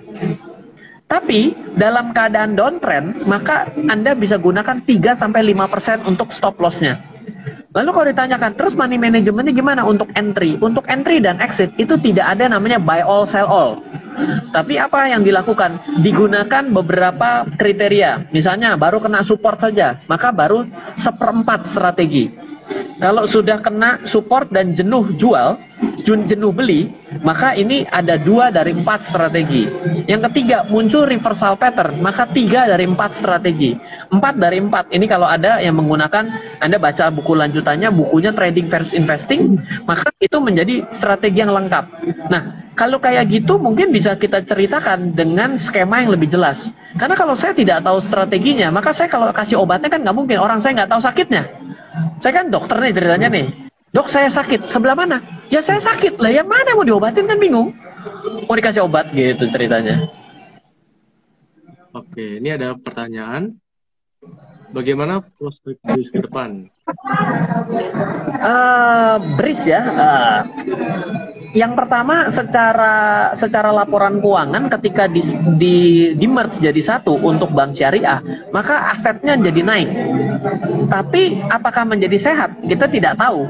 [1.12, 7.04] Tapi dalam keadaan downtrend, maka Anda bisa gunakan 3 sampai 5% untuk stop lossnya.
[7.72, 10.56] Lalu kalau ditanyakan, terus money managementnya gimana untuk entry?
[10.60, 13.80] Untuk entry dan exit itu tidak ada namanya buy all, sell all.
[14.52, 16.00] Tapi apa yang dilakukan?
[16.04, 18.32] Digunakan beberapa kriteria.
[18.36, 20.68] Misalnya baru kena support saja, maka baru
[21.00, 22.51] seperempat strategi.
[23.02, 25.58] Kalau sudah kena support dan jenuh jual,
[26.06, 26.94] jenuh beli,
[27.26, 29.66] maka ini ada dua dari empat strategi.
[30.06, 33.74] Yang ketiga, muncul reversal pattern, maka tiga dari empat strategi.
[34.14, 36.30] Empat dari empat, ini kalau ada yang menggunakan,
[36.62, 39.58] Anda baca buku lanjutannya, bukunya Trading versus Investing,
[39.90, 41.86] maka itu menjadi strategi yang lengkap.
[42.30, 46.58] Nah, kalau kayak gitu mungkin bisa kita ceritakan dengan skema yang lebih jelas.
[46.98, 50.38] Karena kalau saya tidak tahu strateginya, maka saya kalau kasih obatnya kan nggak mungkin.
[50.42, 51.61] Orang saya nggak tahu sakitnya.
[52.24, 53.48] Saya kan dokter nih ceritanya nih.
[53.92, 55.20] Dok saya sakit, sebelah mana?
[55.52, 57.76] Ya saya sakit, lah yang mana mau diobatin kan bingung.
[58.48, 60.08] Mau dikasih obat gitu ceritanya.
[61.92, 63.60] Oke, ini ada pertanyaan.
[64.72, 66.72] Bagaimana prospek bis ke depan?
[68.40, 69.84] Uh, bris ya.
[69.84, 70.40] Uh,
[71.52, 72.96] yang pertama secara
[73.36, 75.20] secara laporan keuangan ketika di,
[75.60, 75.78] di,
[76.16, 78.24] di merge jadi satu untuk bank syariah
[78.56, 79.90] maka asetnya jadi naik.
[80.88, 82.64] Tapi apakah menjadi sehat?
[82.64, 83.48] Kita tidak tahu.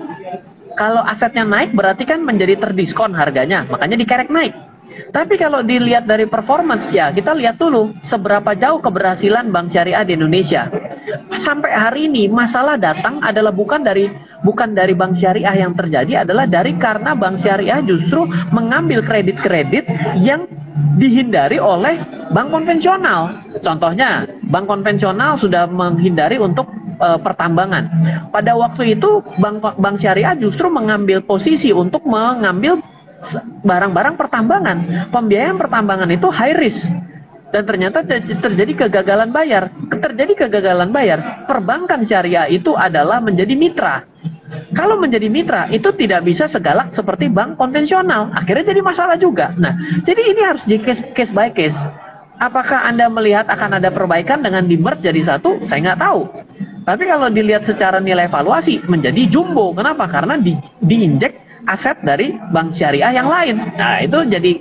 [0.74, 3.68] Kalau asetnya naik berarti kan menjadi terdiskon harganya.
[3.70, 4.70] Makanya dikerek naik
[5.11, 10.15] tapi kalau dilihat dari performance ya, kita lihat dulu seberapa jauh keberhasilan bank syariah di
[10.15, 10.71] Indonesia.
[11.41, 14.07] Sampai hari ini masalah datang adalah bukan dari
[14.41, 19.85] bukan dari bank syariah yang terjadi adalah dari karena bank syariah justru mengambil kredit-kredit
[20.21, 20.47] yang
[20.95, 23.47] dihindari oleh bank konvensional.
[23.63, 26.67] Contohnya, bank konvensional sudah menghindari untuk
[26.99, 27.87] uh, pertambangan.
[28.31, 32.79] Pada waktu itu bank bank syariah justru mengambil posisi untuk mengambil
[33.61, 34.78] barang-barang pertambangan.
[35.13, 36.89] Pembiayaan pertambangan itu high risk.
[37.51, 39.69] Dan ternyata terjadi kegagalan bayar.
[39.91, 41.45] Terjadi kegagalan bayar.
[41.45, 44.07] Perbankan syariah itu adalah menjadi mitra.
[44.72, 48.32] Kalau menjadi mitra itu tidak bisa segalak seperti bank konvensional.
[48.36, 49.51] Akhirnya jadi masalah juga.
[49.55, 51.76] Nah, jadi ini harus di case, case by case.
[52.41, 55.61] Apakah Anda melihat akan ada perbaikan dengan di merge jadi satu?
[55.69, 56.22] Saya nggak tahu.
[56.82, 59.72] Tapi kalau dilihat secara nilai evaluasi menjadi jumbo.
[59.78, 60.09] Kenapa?
[60.09, 63.57] Karena di, diinjek aset dari bank syariah yang lain.
[63.78, 64.51] Nah, itu jadi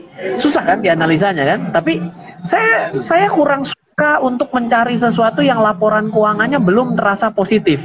[0.41, 1.61] susah kan dianalisanya kan?
[1.73, 2.01] Tapi
[2.49, 7.81] saya saya kurang suka untuk mencari sesuatu yang laporan keuangannya belum terasa positif.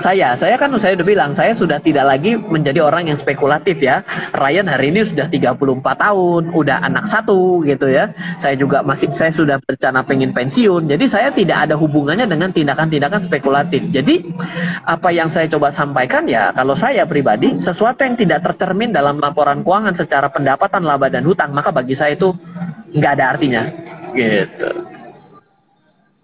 [0.00, 4.00] Saya, saya kan saya udah bilang, saya sudah tidak lagi menjadi orang yang spekulatif ya.
[4.32, 8.08] Ryan hari ini sudah 34 tahun, udah anak satu gitu ya.
[8.40, 10.88] Saya juga masih, saya sudah berencana pengen pensiun.
[10.88, 13.92] Jadi saya tidak ada hubungannya dengan tindakan-tindakan spekulatif.
[13.92, 14.32] Jadi
[14.88, 19.60] apa yang saya coba sampaikan ya, kalau saya pribadi, sesuatu yang tidak tercermin dalam laporan
[19.60, 22.32] keuangan secara pendapatan, laba dan hutang, maka bagi saya itu
[22.96, 23.62] nggak ada artinya.
[24.16, 24.68] Gitu.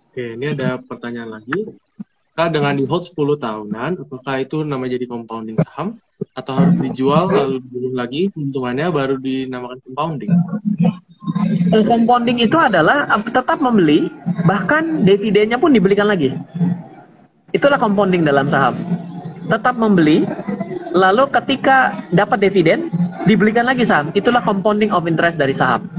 [0.08, 1.87] Oke, ini ada pertanyaan lagi
[2.38, 5.98] apakah dengan di hold 10 tahunan, apakah itu namanya jadi compounding saham
[6.38, 10.30] atau harus dijual lalu dibeli lagi keuntungannya baru dinamakan compounding?
[11.74, 14.06] Eh, compounding itu adalah eh, tetap membeli,
[14.46, 16.30] bahkan dividennya pun dibelikan lagi.
[17.50, 18.86] Itulah compounding dalam saham.
[19.50, 20.22] Tetap membeli,
[20.94, 22.86] lalu ketika dapat dividen,
[23.26, 24.14] dibelikan lagi saham.
[24.14, 25.90] Itulah compounding of interest dari saham.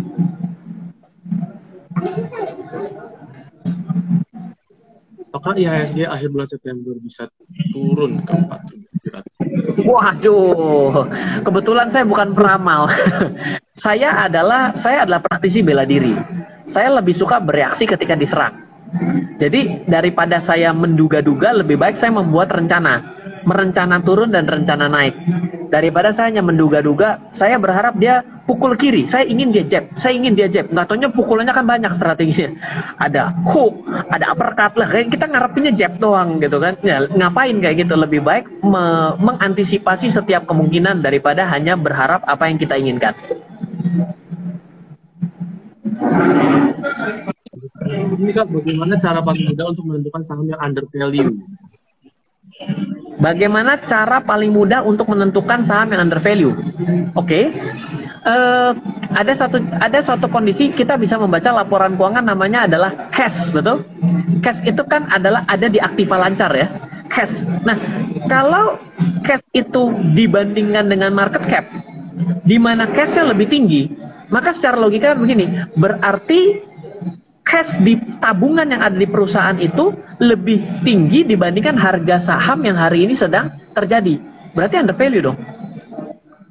[5.30, 7.30] Apakah IHSG akhir bulan September bisa
[7.70, 11.08] turun ke 47 Waduh,
[11.42, 12.92] kebetulan saya bukan peramal.
[13.84, 16.14] saya adalah saya adalah praktisi bela diri.
[16.70, 18.70] Saya lebih suka bereaksi ketika diserang.
[19.40, 23.19] Jadi daripada saya menduga-duga, lebih baik saya membuat rencana
[23.50, 25.18] merencana turun dan rencana naik.
[25.70, 30.34] Daripada saya hanya menduga-duga, saya berharap dia pukul kiri, saya ingin dia jab, saya ingin
[30.34, 30.66] dia jab.
[30.74, 32.50] Nggak taunya pukulannya kan banyak strateginya.
[32.98, 36.74] Ada hook, ada uppercut lah, kayak kita ngarepinnya jab doang gitu kan.
[36.82, 42.58] Ya, ngapain kayak gitu, lebih baik me mengantisipasi setiap kemungkinan daripada hanya berharap apa yang
[42.58, 43.14] kita inginkan.
[48.20, 51.30] Ini kan bagaimana cara paling mudah untuk menentukan saham yang under value?
[53.20, 56.56] Bagaimana cara paling mudah untuk menentukan saham yang under value?
[56.56, 57.44] Oke, okay.
[58.24, 58.72] uh, eh,
[59.12, 63.84] ada satu ada suatu kondisi kita bisa membaca laporan keuangan namanya adalah cash, betul?
[64.40, 66.68] Cash itu kan adalah ada di aktiva lancar ya,
[67.12, 67.44] cash.
[67.68, 67.76] Nah,
[68.32, 68.80] kalau
[69.28, 71.68] cash itu dibandingkan dengan market cap,
[72.48, 73.92] di mana cashnya lebih tinggi,
[74.32, 76.69] maka secara logika begini, berarti
[77.50, 79.90] cash di tabungan yang ada di perusahaan itu
[80.22, 84.22] lebih tinggi dibandingkan harga saham yang hari ini sedang terjadi.
[84.54, 85.38] Berarti under value dong.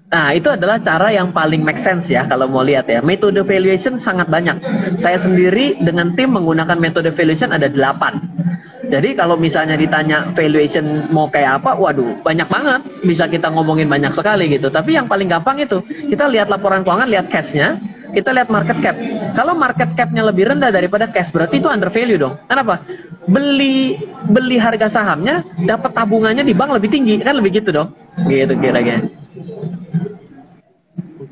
[0.09, 3.05] Nah, itu adalah cara yang paling make sense ya kalau mau lihat ya.
[3.05, 4.57] Metode valuation sangat banyak.
[4.99, 8.89] Saya sendiri dengan tim menggunakan metode valuation ada 8.
[8.89, 12.81] Jadi kalau misalnya ditanya valuation mau kayak apa, waduh banyak banget.
[13.05, 14.73] Bisa kita ngomongin banyak sekali gitu.
[14.73, 17.77] Tapi yang paling gampang itu, kita lihat laporan keuangan, lihat cashnya,
[18.13, 18.97] kita lihat market cap.
[19.37, 22.35] Kalau market capnya lebih rendah daripada cash, berarti itu under value dong.
[22.49, 22.85] Kenapa?
[23.29, 27.93] Beli beli harga sahamnya, dapat tabungannya di bank lebih tinggi, kan lebih gitu dong.
[28.27, 29.05] Gitu kira-kira.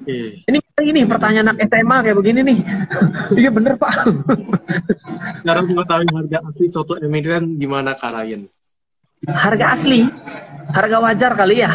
[0.07, 0.47] Oke.
[0.47, 2.59] Ini ini pertanyaan anak SMA kayak begini nih.
[3.43, 4.07] Iya bener pak.
[5.43, 8.47] Cara mengetahui harga asli suatu emiten gimana Kak Ryan?
[9.27, 10.07] Harga asli,
[10.71, 11.71] harga wajar kali ya.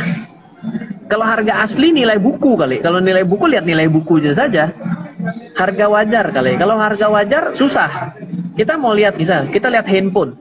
[1.12, 2.80] Kalau harga asli nilai buku kali.
[2.80, 4.72] Kalau nilai buku lihat nilai bukunya saja.
[5.59, 6.55] Harga wajar kali.
[6.55, 8.16] Kalau harga wajar susah.
[8.55, 9.51] Kita mau lihat bisa.
[9.51, 10.39] Kita lihat handphone.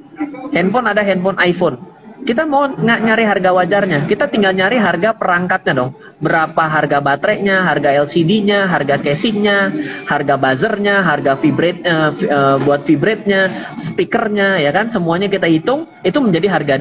[0.55, 1.91] Handphone ada handphone iPhone.
[2.21, 3.99] Kita mau nggak nyari harga wajarnya.
[4.05, 5.91] Kita tinggal nyari harga perangkatnya dong.
[6.21, 9.73] Berapa harga baterainya, harga LCD-nya, harga casingnya,
[10.05, 14.93] harga buzzernya, harga vibrate uh, uh, buat vibrate-nya, speakernya, ya kan?
[14.93, 15.89] Semuanya kita hitung.
[16.05, 16.75] Itu menjadi harga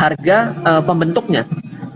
[0.00, 1.44] harga uh, pembentuknya.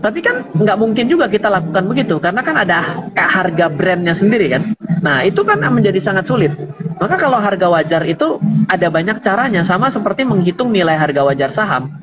[0.01, 4.73] Tapi kan nggak mungkin juga kita lakukan begitu karena kan ada harga brandnya sendiri kan.
[5.05, 6.51] Nah itu kan menjadi sangat sulit.
[6.97, 11.93] Maka kalau harga wajar itu ada banyak caranya sama seperti menghitung nilai harga wajar saham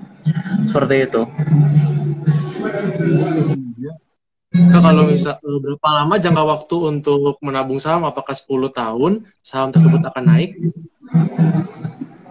[0.70, 1.22] seperti itu.
[4.49, 8.09] Nah, kalau misal eh, berapa lama jangka waktu untuk menabung saham?
[8.09, 9.12] Apakah 10 tahun
[9.44, 10.57] saham tersebut akan naik?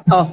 [0.07, 0.26] Oh,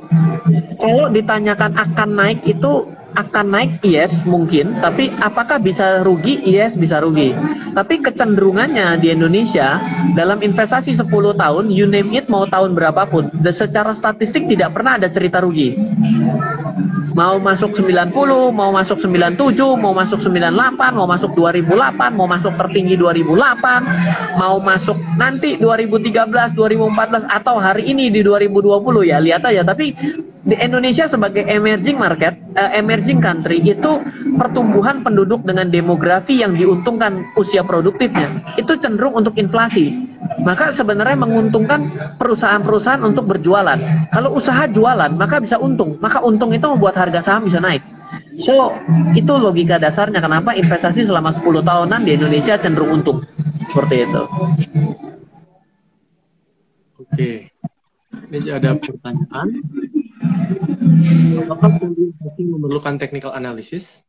[0.78, 4.82] kalau ditanyakan akan naik itu akan naik yes mungkin.
[4.82, 6.42] Tapi apakah bisa rugi?
[6.44, 7.32] Yes bisa rugi.
[7.72, 9.78] Tapi kecenderungannya di Indonesia
[10.18, 15.08] dalam investasi 10 tahun you name it mau tahun berapapun secara statistik tidak pernah ada
[15.10, 15.74] cerita rugi.
[17.14, 18.10] Mau masuk 90
[18.50, 19.38] mau masuk 97
[19.78, 20.50] mau masuk 98
[20.98, 28.10] mau masuk 2008 mau masuk tertinggi 2008 mau masuk nanti 2013 2014 atau hari ini
[28.10, 29.62] di 2020 ya lihat aja.
[29.62, 29.94] Tapi
[30.45, 33.92] di Indonesia sebagai emerging market, uh, emerging country itu
[34.36, 40.12] pertumbuhan penduduk dengan demografi yang diuntungkan usia produktifnya itu cenderung untuk inflasi.
[40.45, 41.80] Maka sebenarnya menguntungkan
[42.20, 44.09] perusahaan-perusahaan untuk berjualan.
[44.12, 47.80] Kalau usaha jualan maka bisa untung, maka untung itu membuat harga saham bisa naik.
[48.45, 48.76] So,
[49.16, 53.24] itu logika dasarnya kenapa investasi selama 10 tahunan di Indonesia cenderung untung.
[53.72, 54.22] Seperti itu.
[57.01, 57.32] Oke.
[58.34, 59.49] Ini ada pertanyaan
[61.45, 61.78] Apakah
[62.24, 64.03] investing memerlukan technical analysis?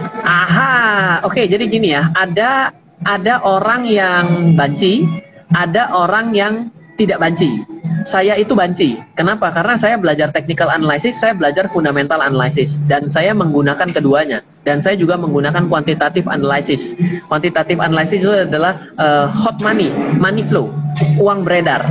[0.00, 2.72] Aha, oke okay, jadi gini ya, ada
[3.04, 5.04] ada orang yang banci,
[5.52, 6.54] ada orang yang
[6.96, 7.71] tidak banci.
[8.08, 8.98] Saya itu banci.
[9.14, 9.54] Kenapa?
[9.54, 14.42] Karena saya belajar technical analysis, saya belajar fundamental analysis dan saya menggunakan keduanya.
[14.62, 16.94] Dan saya juga menggunakan quantitative analysis.
[17.26, 19.90] Quantitative analysis itu adalah uh, hot money,
[20.22, 20.70] money flow,
[21.18, 21.82] uang beredar.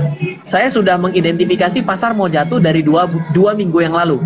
[0.47, 4.23] Saya sudah mengidentifikasi pasar mau jatuh dari dua, dua minggu yang lalu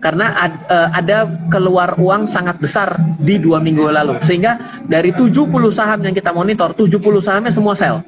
[0.00, 5.44] karena ad, uh, ada keluar uang sangat besar di dua minggu lalu sehingga dari 70
[5.76, 8.00] saham yang kita monitor 70 sahamnya semua sell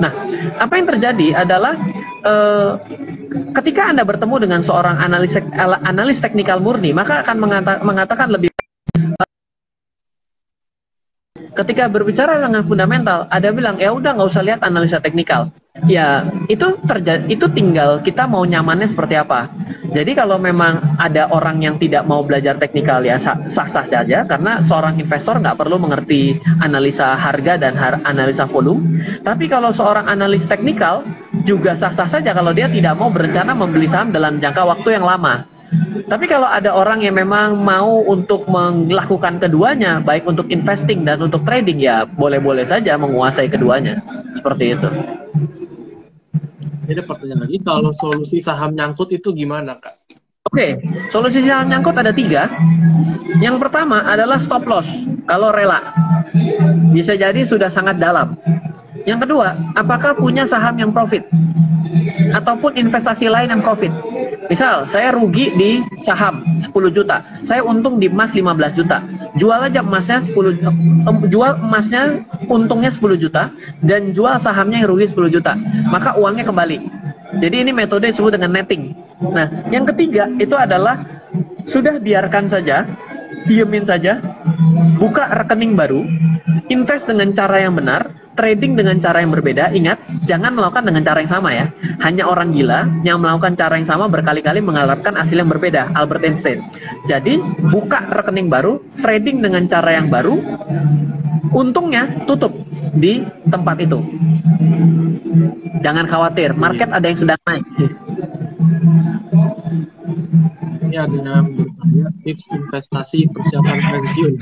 [0.00, 0.12] nah
[0.56, 1.76] apa yang terjadi adalah
[2.26, 2.70] uh,
[3.62, 5.38] ketika anda bertemu dengan seorang analis
[5.86, 8.50] analis teknikal murni maka akan mengata, mengatakan lebih
[11.56, 15.48] ketika berbicara dengan fundamental ada bilang ya udah nggak usah lihat analisa teknikal.
[15.84, 19.52] Ya itu terjadi itu tinggal kita mau nyamannya seperti apa.
[19.92, 24.96] Jadi kalau memang ada orang yang tidak mau belajar teknikal ya sah-sah saja karena seorang
[24.96, 29.04] investor nggak perlu mengerti analisa harga dan har analisa volume.
[29.20, 31.04] Tapi kalau seorang analis teknikal
[31.44, 35.55] juga sah-sah saja kalau dia tidak mau berencana membeli saham dalam jangka waktu yang lama
[36.06, 41.42] tapi kalau ada orang yang memang mau untuk melakukan keduanya, baik untuk investing dan untuk
[41.42, 43.98] trading, ya boleh-boleh saja menguasai keduanya.
[44.38, 44.88] Seperti itu.
[46.86, 49.94] Ini ada pertanyaan lagi, kalau solusi saham nyangkut itu gimana, Kak?
[50.46, 50.70] Oke, okay.
[51.10, 52.46] solusi saham nyangkut ada tiga.
[53.42, 54.86] Yang pertama adalah stop loss,
[55.26, 55.90] kalau rela.
[56.94, 58.38] Bisa jadi sudah sangat dalam.
[59.06, 61.22] Yang kedua, apakah punya saham yang profit?
[62.34, 63.94] Ataupun investasi lain yang profit?
[64.50, 65.70] Misal, saya rugi di
[66.02, 69.02] saham 10 juta, saya untung di emas 15 juta.
[69.38, 73.50] Jual aja emasnya 10 jual emasnya untungnya 10 juta
[73.82, 75.54] dan jual sahamnya yang rugi 10 juta.
[75.90, 76.78] Maka uangnya kembali.
[77.42, 78.94] Jadi ini metode disebut dengan netting.
[79.22, 81.02] Nah, yang ketiga itu adalah
[81.66, 82.86] sudah biarkan saja,
[83.44, 84.18] diemin saja,
[84.96, 86.00] buka rekening baru,
[86.72, 91.18] invest dengan cara yang benar, trading dengan cara yang berbeda, ingat, jangan melakukan dengan cara
[91.24, 91.66] yang sama ya.
[92.04, 96.60] Hanya orang gila yang melakukan cara yang sama berkali-kali mengharapkan hasil yang berbeda, Albert Einstein.
[97.08, 97.40] Jadi,
[97.72, 100.36] buka rekening baru, trading dengan cara yang baru,
[101.56, 102.52] untungnya tutup
[102.96, 103.98] di tempat itu.
[105.80, 107.64] Jangan khawatir, market ada yang sedang naik.
[110.86, 111.42] Ini ada
[112.22, 114.32] tips investasi persiapan pensiun.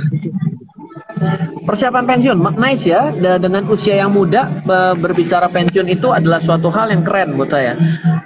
[1.65, 3.09] Persiapan pensiun, nice ya.
[3.41, 4.61] Dengan usia yang muda
[5.01, 7.73] berbicara pensiun itu adalah suatu hal yang keren buat saya.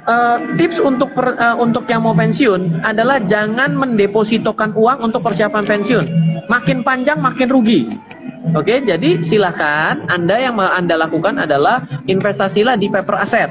[0.08, 5.64] Uh, tips untuk per, uh, untuk yang mau pensiun adalah jangan mendepositokan uang untuk persiapan
[5.68, 6.06] pensiun.
[6.48, 7.92] Makin panjang makin rugi.
[8.56, 13.50] Oke, jadi silakan Anda yang Anda lakukan adalah investasilah di paper aset.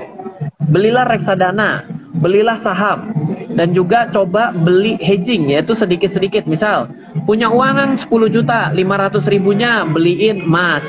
[0.67, 1.85] Belilah reksadana,
[2.17, 3.13] belilah saham,
[3.57, 6.45] dan juga coba beli hedging yaitu sedikit-sedikit.
[6.45, 6.93] Misal,
[7.25, 10.85] punya uang 10 juta, 500 ribunya beliin emas.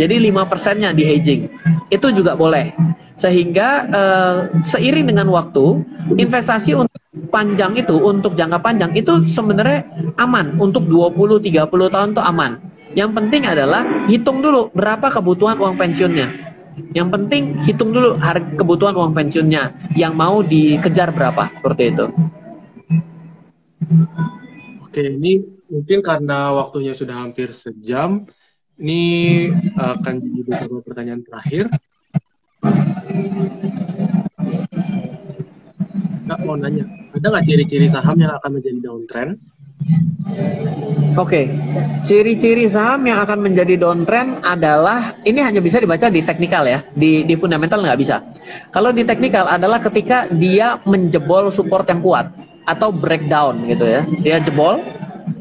[0.00, 1.52] Jadi 5 persennya di hedging.
[1.92, 2.72] Itu juga boleh.
[3.20, 4.36] Sehingga uh,
[4.72, 5.84] seiring dengan waktu,
[6.16, 9.84] investasi untuk panjang itu, untuk jangka panjang itu sebenarnya
[10.16, 10.56] aman.
[10.56, 12.52] Untuk 20-30 tahun itu aman.
[12.96, 16.47] Yang penting adalah hitung dulu berapa kebutuhan uang pensiunnya.
[16.96, 22.06] Yang penting hitung dulu harga kebutuhan uang pensiunnya yang mau dikejar berapa seperti itu.
[24.84, 28.24] Oke, ini mungkin karena waktunya sudah hampir sejam,
[28.80, 29.02] ini
[29.76, 31.68] akan jadi beberapa pertanyaan terakhir.
[36.28, 36.84] Kak mau nanya,
[37.16, 39.40] ada nggak ciri-ciri saham yang akan menjadi downtrend?
[41.18, 41.44] Oke, okay.
[42.06, 47.26] ciri-ciri saham yang akan menjadi downtrend adalah ini hanya bisa dibaca di teknikal ya, di
[47.26, 48.22] di fundamental nggak bisa.
[48.70, 52.30] Kalau di teknikal adalah ketika dia menjebol support yang kuat
[52.70, 54.78] atau breakdown gitu ya, dia jebol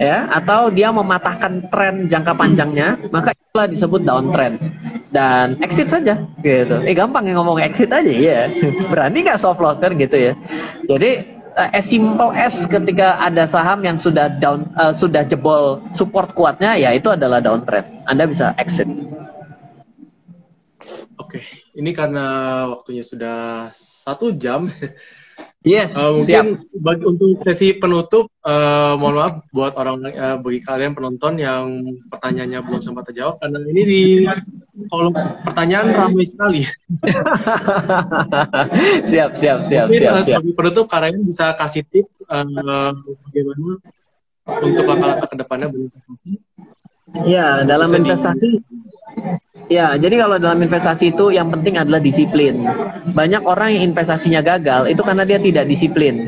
[0.02, 4.58] ya, atau dia mematahkan tren jangka panjangnya, maka itulah disebut downtrend
[5.14, 6.82] dan exit saja gitu.
[6.90, 8.50] Eh gampang ya ngomong exit aja ya,
[8.92, 10.34] berani nggak soft loss kan gitu ya.
[10.90, 16.78] Jadi as simple as ketika ada saham yang sudah down uh, sudah jebol support kuatnya
[16.78, 17.90] ya itu adalah downtrend.
[18.06, 18.86] Anda bisa exit.
[21.18, 21.42] Oke,
[21.74, 22.26] ini karena
[22.70, 24.70] waktunya sudah satu jam.
[25.68, 25.92] Iya.
[25.92, 26.80] Yeah, uh, mungkin siap.
[26.80, 32.64] bagi untuk sesi penutup, uh, mohon maaf buat orang uh, bagi kalian penonton yang pertanyaannya
[32.64, 34.02] belum sempat terjawab karena ini di
[34.88, 35.12] kolom
[35.44, 36.64] pertanyaan ramai sekali.
[39.12, 39.86] siap, siap, siap.
[39.92, 42.96] Mungkin siap, uh, sebagai penutup kalian bisa kasih tip uh,
[43.28, 43.84] bagaimana
[44.48, 46.32] untuk langkah-langkah ke depannya berinvestasi.
[47.24, 48.60] Ya, dalam investasi
[49.68, 52.64] Ya, jadi kalau dalam investasi itu yang penting adalah disiplin.
[53.12, 56.24] Banyak orang yang investasinya gagal itu karena dia tidak disiplin.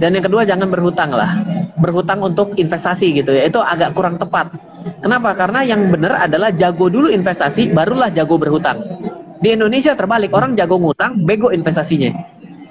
[0.00, 1.36] Dan yang kedua jangan berhutang lah.
[1.76, 3.44] Berhutang untuk investasi gitu ya.
[3.44, 4.56] Itu agak kurang tepat.
[5.04, 5.36] Kenapa?
[5.36, 8.80] Karena yang benar adalah jago dulu investasi, barulah jago berhutang.
[9.44, 12.08] Di Indonesia terbalik, orang jago ngutang, bego investasinya.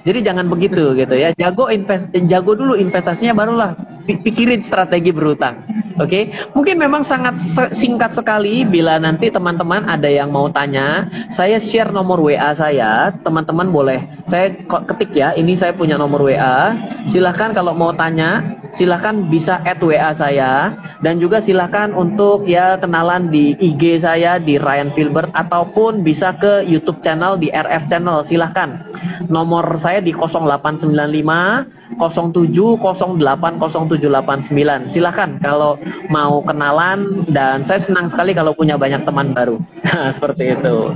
[0.02, 1.30] Jadi jangan begitu gitu ya.
[1.38, 3.70] Jago invest jago dulu investasinya barulah
[4.08, 5.62] pikirin strategi berhutang.
[5.98, 6.22] Oke, okay?
[6.54, 7.34] mungkin memang sangat
[7.74, 13.66] singkat sekali bila nanti teman-teman ada yang mau tanya, saya share nomor WA saya, teman-teman
[13.74, 16.70] boleh saya ketik ya, ini saya punya nomor WA.
[17.10, 23.32] Silahkan kalau mau tanya, silahkan bisa add WA saya dan juga silahkan untuk ya kenalan
[23.32, 28.86] di IG saya di Ryan Filbert ataupun bisa ke YouTube channel di RF channel silahkan.
[29.26, 34.92] Nomor saya di 0895 07080789.
[34.92, 35.80] Silahkan kalau
[36.12, 39.56] mau kenalan dan saya senang sekali kalau punya banyak teman baru.
[40.16, 40.92] Seperti itu.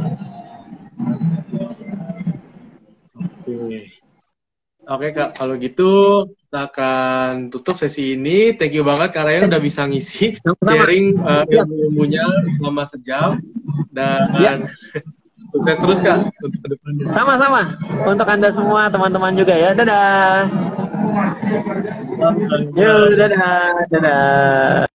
[4.82, 8.52] Oke kak, kalau gitu kita akan tutup sesi ini.
[8.52, 12.26] Thank you banget Kak Ryan udah bisa ngisi sharing uh, ilmu-ilmunya
[12.58, 13.40] selama sejam
[13.88, 14.52] dan ya.
[15.52, 17.04] sukses terus kak untuk ke depannya.
[17.12, 17.60] Sama-sama
[18.08, 19.70] untuk anda semua teman-teman juga ya.
[19.76, 20.48] Dadah.
[22.72, 24.91] Yuk, dadah, dadah.